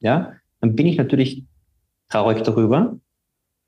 ja, 0.00 0.32
dann 0.60 0.76
bin 0.76 0.86
ich 0.86 0.96
natürlich 0.96 1.44
traurig 2.10 2.42
darüber, 2.42 2.98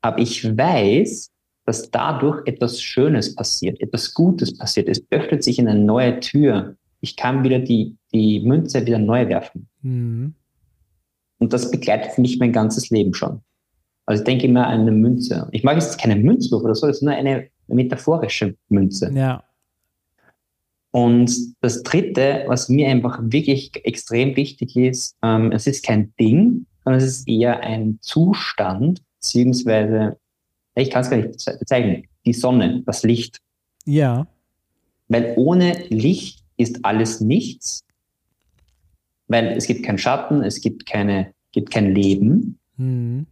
aber 0.01 0.19
ich 0.19 0.57
weiß, 0.57 1.31
dass 1.65 1.91
dadurch 1.91 2.47
etwas 2.47 2.81
Schönes 2.81 3.35
passiert, 3.35 3.81
etwas 3.81 4.13
Gutes 4.13 4.57
passiert. 4.57 4.87
Es 4.87 5.03
öffnet 5.09 5.43
sich 5.43 5.59
eine 5.59 5.75
neue 5.75 6.19
Tür. 6.21 6.77
Ich 7.01 7.17
kann 7.17 7.43
wieder 7.43 7.59
die, 7.59 7.97
die 8.13 8.39
Münze 8.39 8.85
wieder 8.85 8.99
neu 8.99 9.27
werfen. 9.27 9.67
Mhm. 9.81 10.33
Und 11.39 11.53
das 11.53 11.69
begleitet 11.69 12.17
mich 12.17 12.39
mein 12.39 12.53
ganzes 12.53 12.89
Leben 12.89 13.13
schon. 13.13 13.41
Also 14.05 14.21
ich 14.21 14.25
denke 14.25 14.47
immer 14.47 14.65
an 14.67 14.81
eine 14.81 14.91
Münze. 14.91 15.49
Ich 15.51 15.63
mag 15.63 15.75
jetzt 15.75 15.99
keine 15.99 16.15
Münzwurf 16.15 16.63
oder 16.63 16.73
so, 16.73 16.87
das 16.87 16.97
ist 16.97 17.03
nur 17.03 17.13
eine 17.13 17.49
metaphorische 17.67 18.55
Münze. 18.69 19.11
Ja. 19.13 19.43
Und 20.97 21.53
das 21.61 21.83
Dritte, 21.83 22.45
was 22.47 22.69
mir 22.69 22.87
einfach 22.89 23.19
wirklich 23.21 23.69
extrem 23.85 24.35
wichtig 24.35 24.75
ist, 24.75 25.15
ähm, 25.21 25.51
es 25.51 25.67
ist 25.67 25.85
kein 25.85 26.11
Ding, 26.19 26.65
sondern 26.83 26.99
es 26.99 27.19
ist 27.19 27.27
eher 27.27 27.59
ein 27.59 27.99
Zustand, 28.01 29.03
beziehungsweise, 29.19 30.17
ich 30.73 30.89
kann 30.89 31.03
es 31.03 31.11
gar 31.11 31.17
nicht 31.17 31.45
bezeichnen, 31.59 32.07
die 32.25 32.33
Sonne, 32.33 32.81
das 32.87 33.03
Licht. 33.03 33.37
Ja. 33.85 34.25
Weil 35.07 35.35
ohne 35.37 35.73
Licht 35.89 36.43
ist 36.57 36.83
alles 36.83 37.21
nichts, 37.21 37.83
weil 39.27 39.49
es 39.49 39.67
gibt 39.67 39.85
keinen 39.85 39.99
Schatten, 39.99 40.41
es 40.41 40.61
gibt, 40.61 40.87
keine, 40.87 41.31
gibt 41.51 41.69
kein 41.69 41.93
Leben. 41.93 42.57
Mhm. 42.77 43.27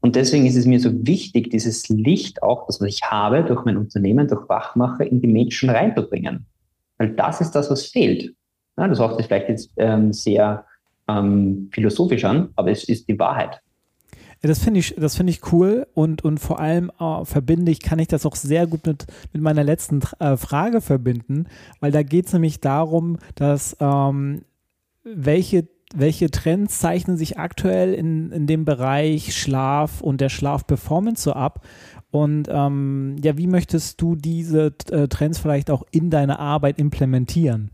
Und 0.00 0.14
deswegen 0.14 0.46
ist 0.46 0.54
es 0.54 0.64
mir 0.64 0.78
so 0.78 0.92
wichtig, 1.04 1.50
dieses 1.50 1.88
Licht 1.88 2.40
auch, 2.44 2.68
das 2.68 2.80
was 2.80 2.86
ich 2.86 3.02
habe, 3.02 3.42
durch 3.42 3.64
mein 3.64 3.78
Unternehmen, 3.78 4.28
durch 4.28 4.48
Wachmacher, 4.48 5.04
in 5.04 5.20
die 5.20 5.26
Menschen 5.26 5.70
reinzubringen. 5.70 6.46
Weil 7.00 7.14
das 7.14 7.40
ist 7.40 7.52
das, 7.52 7.70
was 7.70 7.86
fehlt. 7.86 8.34
Ja, 8.76 8.86
das 8.86 9.00
hört 9.00 9.16
sich 9.16 9.26
vielleicht 9.26 9.48
jetzt 9.48 9.70
ähm, 9.78 10.12
sehr 10.12 10.66
ähm, 11.08 11.70
philosophisch 11.72 12.26
an, 12.26 12.50
aber 12.56 12.70
es 12.70 12.84
ist 12.84 13.08
die 13.08 13.18
Wahrheit. 13.18 13.62
Das 14.42 14.58
finde 14.58 14.80
ich, 14.80 14.94
das 14.96 15.18
ich 15.18 15.52
cool 15.52 15.86
und, 15.94 16.22
und 16.24 16.38
vor 16.40 16.60
allem 16.60 16.92
äh, 17.00 17.24
verbinde 17.24 17.72
ich, 17.72 17.80
kann 17.80 17.98
ich 17.98 18.08
das 18.08 18.26
auch 18.26 18.36
sehr 18.36 18.66
gut 18.66 18.86
mit, 18.86 19.06
mit 19.32 19.42
meiner 19.42 19.64
letzten 19.64 20.00
äh, 20.18 20.36
Frage 20.36 20.82
verbinden, 20.82 21.46
weil 21.80 21.90
da 21.90 22.02
geht 22.02 22.26
es 22.26 22.34
nämlich 22.34 22.60
darum, 22.60 23.18
dass 23.34 23.78
ähm, 23.80 24.42
welche, 25.02 25.68
welche 25.94 26.30
Trends 26.30 26.80
zeichnen 26.80 27.16
sich 27.16 27.38
aktuell 27.38 27.94
in, 27.94 28.30
in 28.30 28.46
dem 28.46 28.66
Bereich 28.66 29.34
Schlaf 29.34 30.02
und 30.02 30.20
der 30.20 30.28
Schlafperformance 30.28 31.22
so 31.22 31.32
ab 31.32 31.66
und 32.10 32.48
ähm, 32.50 33.16
ja, 33.22 33.36
wie 33.38 33.46
möchtest 33.46 34.00
du 34.00 34.16
diese 34.16 34.72
äh, 34.90 35.06
Trends 35.08 35.38
vielleicht 35.38 35.70
auch 35.70 35.84
in 35.90 36.10
deine 36.10 36.38
Arbeit 36.38 36.78
implementieren? 36.78 37.70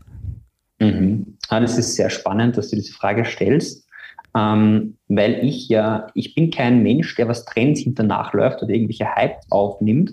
Mhm. 0.79 1.37
Ah, 1.49 1.59
das 1.59 1.77
ist 1.77 1.95
sehr 1.95 2.09
spannend, 2.09 2.57
dass 2.57 2.69
du 2.69 2.75
diese 2.75 2.93
Frage 2.93 3.25
stellst, 3.25 3.87
ähm, 4.35 4.95
weil 5.07 5.43
ich 5.43 5.69
ja, 5.69 6.07
ich 6.13 6.35
bin 6.35 6.51
kein 6.51 6.83
Mensch, 6.83 7.15
der 7.15 7.27
was 7.27 7.45
Trends 7.45 7.81
hinternachläuft 7.81 8.61
oder 8.61 8.73
irgendwelche 8.73 9.15
Hypes 9.15 9.47
aufnimmt, 9.49 10.11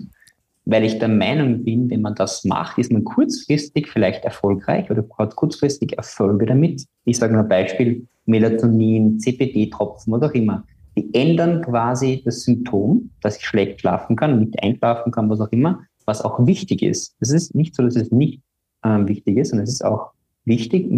weil 0.65 0.83
ich 0.83 0.97
der 0.97 1.09
Meinung 1.09 1.63
bin, 1.63 1.91
wenn 1.91 2.01
man 2.01 2.15
das 2.15 2.43
macht, 2.43 2.79
ist 2.79 2.91
man 2.91 3.03
kurzfristig 3.03 3.87
vielleicht 3.87 4.25
erfolgreich 4.25 4.89
oder 4.89 5.05
hat 5.19 5.35
kurzfristig 5.35 5.95
Erfolge 5.97 6.47
damit. 6.47 6.85
Ich 7.03 7.17
sage 7.17 7.33
nur 7.33 7.43
Beispiel 7.43 8.07
Melatonin, 8.25 9.19
CBD-Tropfen, 9.19 10.13
was 10.13 10.23
auch 10.23 10.33
immer 10.33 10.63
die 10.95 11.13
ändern 11.13 11.61
quasi 11.61 12.21
das 12.23 12.41
Symptom, 12.41 13.11
dass 13.21 13.37
ich 13.37 13.45
schlecht 13.45 13.81
schlafen 13.81 14.15
kann, 14.15 14.39
nicht 14.39 14.61
einschlafen 14.63 15.11
kann, 15.11 15.29
was 15.29 15.41
auch 15.41 15.51
immer, 15.51 15.81
was 16.05 16.21
auch 16.21 16.45
wichtig 16.45 16.81
ist. 16.81 17.15
Es 17.19 17.31
ist 17.31 17.55
nicht 17.55 17.75
so, 17.75 17.83
dass 17.83 17.95
es 17.95 18.11
nicht 18.11 18.41
ähm, 18.83 19.07
wichtig 19.07 19.37
ist, 19.37 19.49
sondern 19.49 19.65
es 19.65 19.73
ist 19.73 19.85
auch 19.85 20.11
wichtig, 20.45 20.89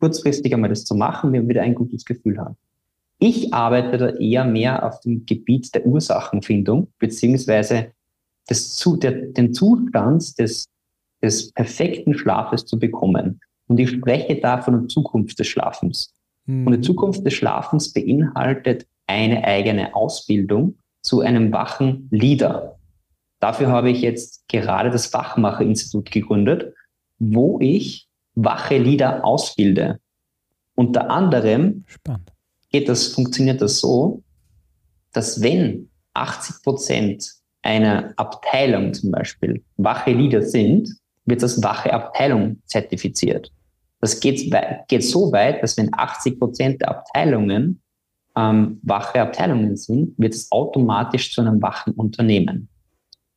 kurzfristig 0.00 0.52
einmal 0.54 0.70
das 0.70 0.84
zu 0.84 0.94
machen, 0.94 1.32
wenn 1.32 1.42
wir 1.42 1.48
wieder 1.50 1.62
ein 1.62 1.74
gutes 1.74 2.04
Gefühl 2.04 2.38
haben. 2.38 2.56
Ich 3.18 3.52
arbeite 3.52 3.98
da 3.98 4.08
eher 4.10 4.44
mehr 4.44 4.86
auf 4.86 5.00
dem 5.00 5.26
Gebiet 5.26 5.74
der 5.74 5.84
Ursachenfindung, 5.84 6.88
beziehungsweise 6.98 7.92
des, 8.48 8.76
zu, 8.76 8.96
der, 8.96 9.12
den 9.12 9.52
Zustand 9.52 10.38
des, 10.38 10.68
des 11.20 11.52
perfekten 11.52 12.14
Schlafes 12.14 12.64
zu 12.64 12.78
bekommen. 12.78 13.40
Und 13.66 13.78
ich 13.80 13.90
spreche 13.90 14.40
da 14.40 14.62
von 14.62 14.80
der 14.80 14.88
Zukunft 14.88 15.38
des 15.38 15.48
Schlafens. 15.48 16.14
Und 16.48 16.72
die 16.72 16.80
Zukunft 16.80 17.26
des 17.26 17.34
Schlafens 17.34 17.92
beinhaltet 17.92 18.86
eine 19.06 19.44
eigene 19.44 19.94
Ausbildung 19.94 20.78
zu 21.02 21.20
einem 21.20 21.52
wachen 21.52 22.08
Leader. 22.10 22.78
Dafür 23.38 23.68
habe 23.68 23.90
ich 23.90 24.00
jetzt 24.00 24.48
gerade 24.48 24.90
das 24.90 25.12
Wachmacher-Institut 25.12 26.10
gegründet, 26.10 26.74
wo 27.18 27.60
ich 27.60 28.08
wache 28.34 28.78
Leader 28.78 29.24
ausbilde. 29.24 30.00
Unter 30.74 31.10
anderem 31.10 31.84
Spannend. 31.86 32.32
geht 32.70 32.88
das, 32.88 33.08
funktioniert 33.08 33.60
das 33.60 33.78
so, 33.78 34.22
dass 35.12 35.42
wenn 35.42 35.90
80 36.14 36.62
Prozent 36.62 37.30
einer 37.62 38.14
Abteilung 38.16 38.94
zum 38.94 39.10
Beispiel 39.10 39.62
wache 39.76 40.12
Leader 40.12 40.42
sind, 40.42 40.88
wird 41.26 41.42
das 41.42 41.62
wache 41.62 41.92
Abteilung 41.92 42.62
zertifiziert. 42.64 43.52
Das 44.00 44.20
geht, 44.20 44.54
geht 44.88 45.04
so 45.04 45.32
weit, 45.32 45.62
dass 45.62 45.76
wenn 45.76 45.90
80 45.92 46.38
Prozent 46.38 46.80
der 46.80 46.90
Abteilungen 46.90 47.82
ähm, 48.36 48.80
wache 48.82 49.20
Abteilungen 49.20 49.76
sind, 49.76 50.14
wird 50.18 50.34
es 50.34 50.50
automatisch 50.52 51.32
zu 51.34 51.40
einem 51.40 51.60
wachen 51.60 51.94
Unternehmen. 51.94 52.68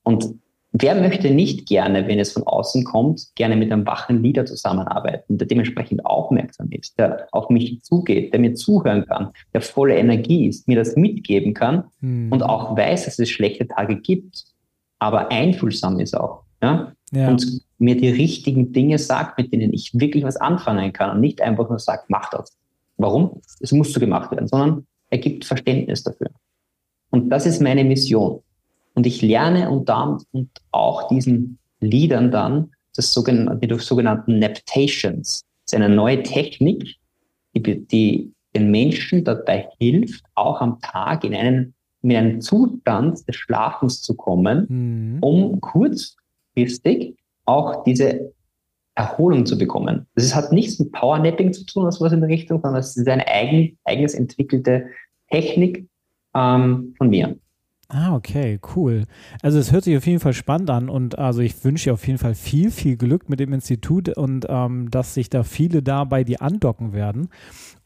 Und 0.03 0.35
wer 0.71 0.95
möchte 0.95 1.31
nicht 1.31 1.67
gerne, 1.67 2.07
wenn 2.07 2.19
es 2.19 2.31
von 2.31 2.43
außen 2.43 2.83
kommt, 2.83 3.27
gerne 3.35 3.55
mit 3.55 3.71
einem 3.71 3.85
wachen 3.85 4.21
Leader 4.21 4.45
zusammenarbeiten, 4.45 5.37
der 5.37 5.47
dementsprechend 5.47 6.05
aufmerksam 6.05 6.69
ist, 6.71 6.99
der 6.99 7.27
auf 7.31 7.49
mich 7.49 7.81
zugeht, 7.81 8.33
der 8.33 8.39
mir 8.39 8.53
zuhören 8.53 9.05
kann, 9.05 9.31
der 9.53 9.61
voller 9.61 9.95
Energie 9.95 10.47
ist, 10.47 10.67
mir 10.67 10.77
das 10.77 10.95
mitgeben 10.95 11.53
kann 11.53 11.85
hm. 11.99 12.31
und 12.31 12.43
auch 12.43 12.77
weiß, 12.77 13.05
dass 13.05 13.19
es 13.19 13.29
schlechte 13.29 13.67
Tage 13.67 13.97
gibt, 13.97 14.45
aber 14.99 15.31
einfühlsam 15.31 15.99
ist 15.99 16.15
auch. 16.15 16.43
Ja? 16.61 16.93
Ja. 17.11 17.29
und 17.29 17.61
mir 17.77 17.97
die 17.97 18.09
richtigen 18.09 18.71
Dinge 18.71 18.97
sagt, 18.99 19.37
mit 19.37 19.51
denen 19.51 19.73
ich 19.73 19.91
wirklich 19.93 20.23
was 20.23 20.37
anfangen 20.37 20.93
kann 20.93 21.11
und 21.11 21.21
nicht 21.21 21.41
einfach 21.41 21.69
nur 21.69 21.79
sagt, 21.79 22.09
mach 22.09 22.29
das. 22.29 22.57
Warum? 22.97 23.41
Es 23.59 23.71
muss 23.71 23.93
so 23.93 23.99
gemacht 23.99 24.31
werden, 24.31 24.47
sondern 24.47 24.85
er 25.09 25.17
gibt 25.17 25.45
Verständnis 25.45 26.03
dafür. 26.03 26.29
Und 27.09 27.29
das 27.29 27.45
ist 27.45 27.61
meine 27.61 27.83
Mission. 27.83 28.41
Und 28.93 29.05
ich 29.05 29.21
lerne 29.21 29.69
und 29.69 29.89
dann 29.89 30.19
und 30.31 30.49
auch 30.71 31.07
diesen 31.07 31.57
Liedern 31.79 32.31
dann 32.31 32.71
das 32.95 33.13
sogenannte, 33.13 33.67
die 33.67 33.79
sogenannten 33.79 34.39
Naptations. 34.39 35.45
Das 35.65 35.73
ist 35.73 35.75
eine 35.75 35.93
neue 35.93 36.23
Technik, 36.23 36.97
die, 37.53 37.85
die 37.87 38.33
den 38.55 38.69
Menschen 38.69 39.23
dabei 39.23 39.69
hilft, 39.79 40.25
auch 40.35 40.61
am 40.61 40.79
Tag 40.81 41.23
in 41.23 41.33
einen, 41.33 41.73
in 42.01 42.15
einen 42.15 42.41
Zustand 42.41 43.27
des 43.27 43.35
Schlafens 43.35 44.01
zu 44.01 44.15
kommen, 44.15 44.65
mhm. 44.69 45.23
um 45.23 45.61
kurzfristig 46.55 47.15
auch 47.45 47.83
diese 47.83 48.33
Erholung 48.95 49.45
zu 49.45 49.57
bekommen. 49.57 50.05
Das 50.15 50.35
hat 50.35 50.51
nichts 50.51 50.79
mit 50.79 50.91
Powernapping 50.91 51.53
zu 51.53 51.65
tun 51.65 51.83
oder 51.83 51.91
sowas 51.91 52.13
in 52.13 52.21
der 52.21 52.29
Richtung, 52.29 52.61
sondern 52.61 52.79
es 52.79 52.95
ist 52.95 53.07
eine 53.07 53.27
eigen, 53.27 53.77
eigens 53.83 54.13
entwickelte 54.13 54.87
Technik 55.29 55.87
ähm, 56.35 56.93
von 56.97 57.09
mir. 57.09 57.35
Ah, 57.93 58.15
okay, 58.15 58.57
cool. 58.73 59.03
Also 59.41 59.59
es 59.59 59.73
hört 59.73 59.83
sich 59.83 59.97
auf 59.97 60.07
jeden 60.07 60.21
Fall 60.21 60.33
spannend 60.33 60.69
an 60.69 60.87
und 60.87 61.19
also 61.19 61.41
ich 61.41 61.65
wünsche 61.65 61.89
dir 61.89 61.93
auf 61.93 62.07
jeden 62.07 62.19
Fall 62.19 62.35
viel, 62.35 62.71
viel 62.71 62.95
Glück 62.95 63.27
mit 63.27 63.41
dem 63.41 63.51
Institut 63.51 64.07
und 64.17 64.45
ähm, 64.47 64.89
dass 64.89 65.13
sich 65.13 65.29
da 65.29 65.43
viele 65.43 65.83
da 65.83 66.05
bei 66.05 66.23
dir 66.23 66.41
andocken 66.41 66.93
werden. 66.93 67.27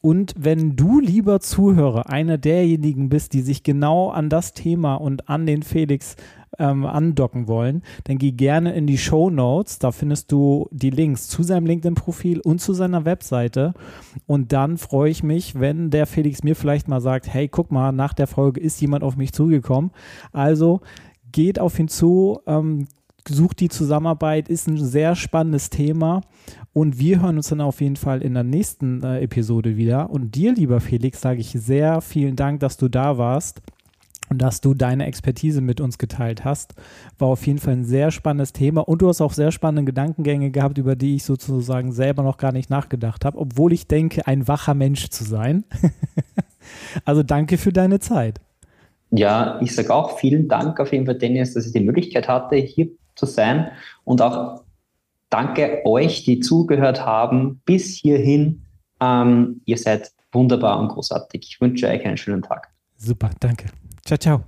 Und 0.01 0.35
wenn 0.37 0.75
du, 0.75 0.99
lieber 0.99 1.39
Zuhörer, 1.39 2.07
einer 2.07 2.37
derjenigen 2.37 3.09
bist, 3.09 3.33
die 3.33 3.41
sich 3.41 3.63
genau 3.63 4.11
an 4.11 4.29
das 4.29 4.53
Thema 4.53 4.93
und 4.93 5.27
an 5.27 5.47
den 5.47 5.63
Felix 5.63 6.15
ähm, 6.59 6.85
andocken 6.85 7.47
wollen, 7.47 7.83
dann 8.05 8.17
geh 8.17 8.31
gerne 8.31 8.73
in 8.73 8.87
die 8.87 8.97
Show 8.97 9.29
Notes. 9.29 9.79
Da 9.79 9.91
findest 9.91 10.31
du 10.31 10.67
die 10.71 10.89
Links 10.89 11.27
zu 11.27 11.43
seinem 11.43 11.65
LinkedIn-Profil 11.65 12.39
und 12.41 12.59
zu 12.59 12.73
seiner 12.73 13.05
Webseite. 13.05 13.73
Und 14.27 14.53
dann 14.53 14.77
freue 14.77 15.11
ich 15.11 15.23
mich, 15.23 15.59
wenn 15.59 15.89
der 15.89 16.05
Felix 16.05 16.43
mir 16.43 16.55
vielleicht 16.55 16.87
mal 16.87 17.01
sagt: 17.01 17.33
Hey, 17.33 17.47
guck 17.47 17.71
mal, 17.71 17.91
nach 17.91 18.13
der 18.13 18.27
Folge 18.27 18.59
ist 18.59 18.81
jemand 18.81 19.03
auf 19.03 19.17
mich 19.17 19.33
zugekommen. 19.33 19.91
Also 20.31 20.81
geht 21.31 21.59
auf 21.59 21.77
ihn 21.79 21.87
zu. 21.87 22.39
Ähm, 22.45 22.87
sucht 23.27 23.59
die 23.59 23.69
Zusammenarbeit, 23.69 24.49
ist 24.49 24.67
ein 24.67 24.77
sehr 24.77 25.15
spannendes 25.15 25.71
Thema 25.71 26.21
und 26.73 26.99
wir 26.99 27.21
hören 27.21 27.37
uns 27.37 27.49
dann 27.49 27.61
auf 27.61 27.81
jeden 27.81 27.95
Fall 27.95 28.21
in 28.21 28.33
der 28.33 28.43
nächsten 28.43 29.01
äh, 29.03 29.21
Episode 29.21 29.77
wieder. 29.77 30.09
Und 30.09 30.35
dir, 30.35 30.53
lieber 30.53 30.79
Felix, 30.79 31.21
sage 31.21 31.39
ich 31.39 31.49
sehr 31.49 32.01
vielen 32.01 32.35
Dank, 32.35 32.59
dass 32.59 32.77
du 32.77 32.87
da 32.87 33.17
warst 33.17 33.61
und 34.29 34.41
dass 34.41 34.61
du 34.61 34.73
deine 34.73 35.05
Expertise 35.05 35.61
mit 35.61 35.81
uns 35.81 35.97
geteilt 35.97 36.43
hast. 36.45 36.73
War 37.17 37.29
auf 37.29 37.45
jeden 37.45 37.59
Fall 37.59 37.73
ein 37.73 37.85
sehr 37.85 38.11
spannendes 38.11 38.53
Thema 38.53 38.87
und 38.87 39.01
du 39.01 39.07
hast 39.07 39.21
auch 39.21 39.33
sehr 39.33 39.51
spannende 39.51 39.91
Gedankengänge 39.91 40.51
gehabt, 40.51 40.77
über 40.77 40.95
die 40.95 41.15
ich 41.15 41.23
sozusagen 41.23 41.91
selber 41.91 42.23
noch 42.23 42.37
gar 42.37 42.51
nicht 42.51 42.69
nachgedacht 42.69 43.25
habe, 43.25 43.37
obwohl 43.37 43.73
ich 43.73 43.87
denke, 43.87 44.27
ein 44.27 44.47
wacher 44.47 44.73
Mensch 44.73 45.09
zu 45.09 45.23
sein. 45.23 45.63
also 47.05 47.23
danke 47.23 47.57
für 47.57 47.71
deine 47.71 47.99
Zeit. 47.99 48.39
Ja, 49.11 49.59
ich 49.61 49.73
sage 49.75 49.93
auch 49.93 50.17
vielen 50.17 50.47
Dank 50.47 50.79
auf 50.79 50.91
jeden 50.91 51.05
Fall, 51.05 51.17
Dennis, 51.17 51.53
dass 51.53 51.65
ich 51.67 51.73
die 51.73 51.79
Möglichkeit 51.79 52.27
hatte, 52.27 52.55
hier 52.55 52.89
zu 53.15 53.25
sein 53.25 53.71
und 54.03 54.21
auch 54.21 54.63
danke 55.29 55.81
euch, 55.85 56.23
die 56.23 56.39
zugehört 56.39 57.05
haben 57.05 57.61
bis 57.65 57.95
hierhin. 57.95 58.63
Ähm, 58.99 59.61
ihr 59.65 59.77
seid 59.77 60.11
wunderbar 60.31 60.79
und 60.79 60.89
großartig. 60.89 61.45
Ich 61.47 61.61
wünsche 61.61 61.87
euch 61.87 62.05
einen 62.05 62.17
schönen 62.17 62.41
Tag. 62.41 62.69
Super, 62.97 63.29
danke. 63.39 63.65
Ciao, 64.05 64.17
ciao. 64.17 64.43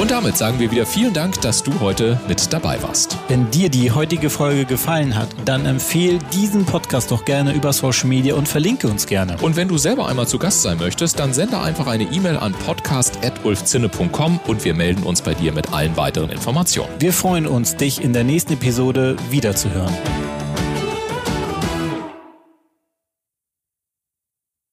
Und 0.00 0.10
damit 0.10 0.38
sagen 0.38 0.58
wir 0.58 0.70
wieder 0.70 0.86
vielen 0.86 1.12
Dank, 1.12 1.42
dass 1.42 1.62
du 1.62 1.78
heute 1.78 2.18
mit 2.26 2.54
dabei 2.54 2.82
warst. 2.82 3.18
Wenn 3.28 3.50
dir 3.50 3.68
die 3.68 3.90
heutige 3.90 4.30
Folge 4.30 4.64
gefallen 4.64 5.14
hat, 5.14 5.28
dann 5.44 5.66
empfehle 5.66 6.18
diesen 6.32 6.64
Podcast 6.64 7.10
doch 7.10 7.26
gerne 7.26 7.52
über 7.52 7.74
Social 7.74 8.08
Media 8.08 8.34
und 8.34 8.48
verlinke 8.48 8.88
uns 8.88 9.06
gerne. 9.06 9.36
Und 9.42 9.56
wenn 9.56 9.68
du 9.68 9.76
selber 9.76 10.08
einmal 10.08 10.26
zu 10.26 10.38
Gast 10.38 10.62
sein 10.62 10.78
möchtest, 10.78 11.18
dann 11.18 11.34
sende 11.34 11.60
einfach 11.60 11.86
eine 11.86 12.04
E-Mail 12.04 12.38
an 12.38 12.54
podcast.ulfzinne.com 12.54 14.40
und 14.46 14.64
wir 14.64 14.74
melden 14.74 15.02
uns 15.02 15.20
bei 15.20 15.34
dir 15.34 15.52
mit 15.52 15.70
allen 15.70 15.94
weiteren 15.98 16.30
Informationen. 16.30 16.88
Wir 16.98 17.12
freuen 17.12 17.46
uns, 17.46 17.76
dich 17.76 18.02
in 18.02 18.14
der 18.14 18.24
nächsten 18.24 18.54
Episode 18.54 19.16
wiederzuhören. 19.28 19.92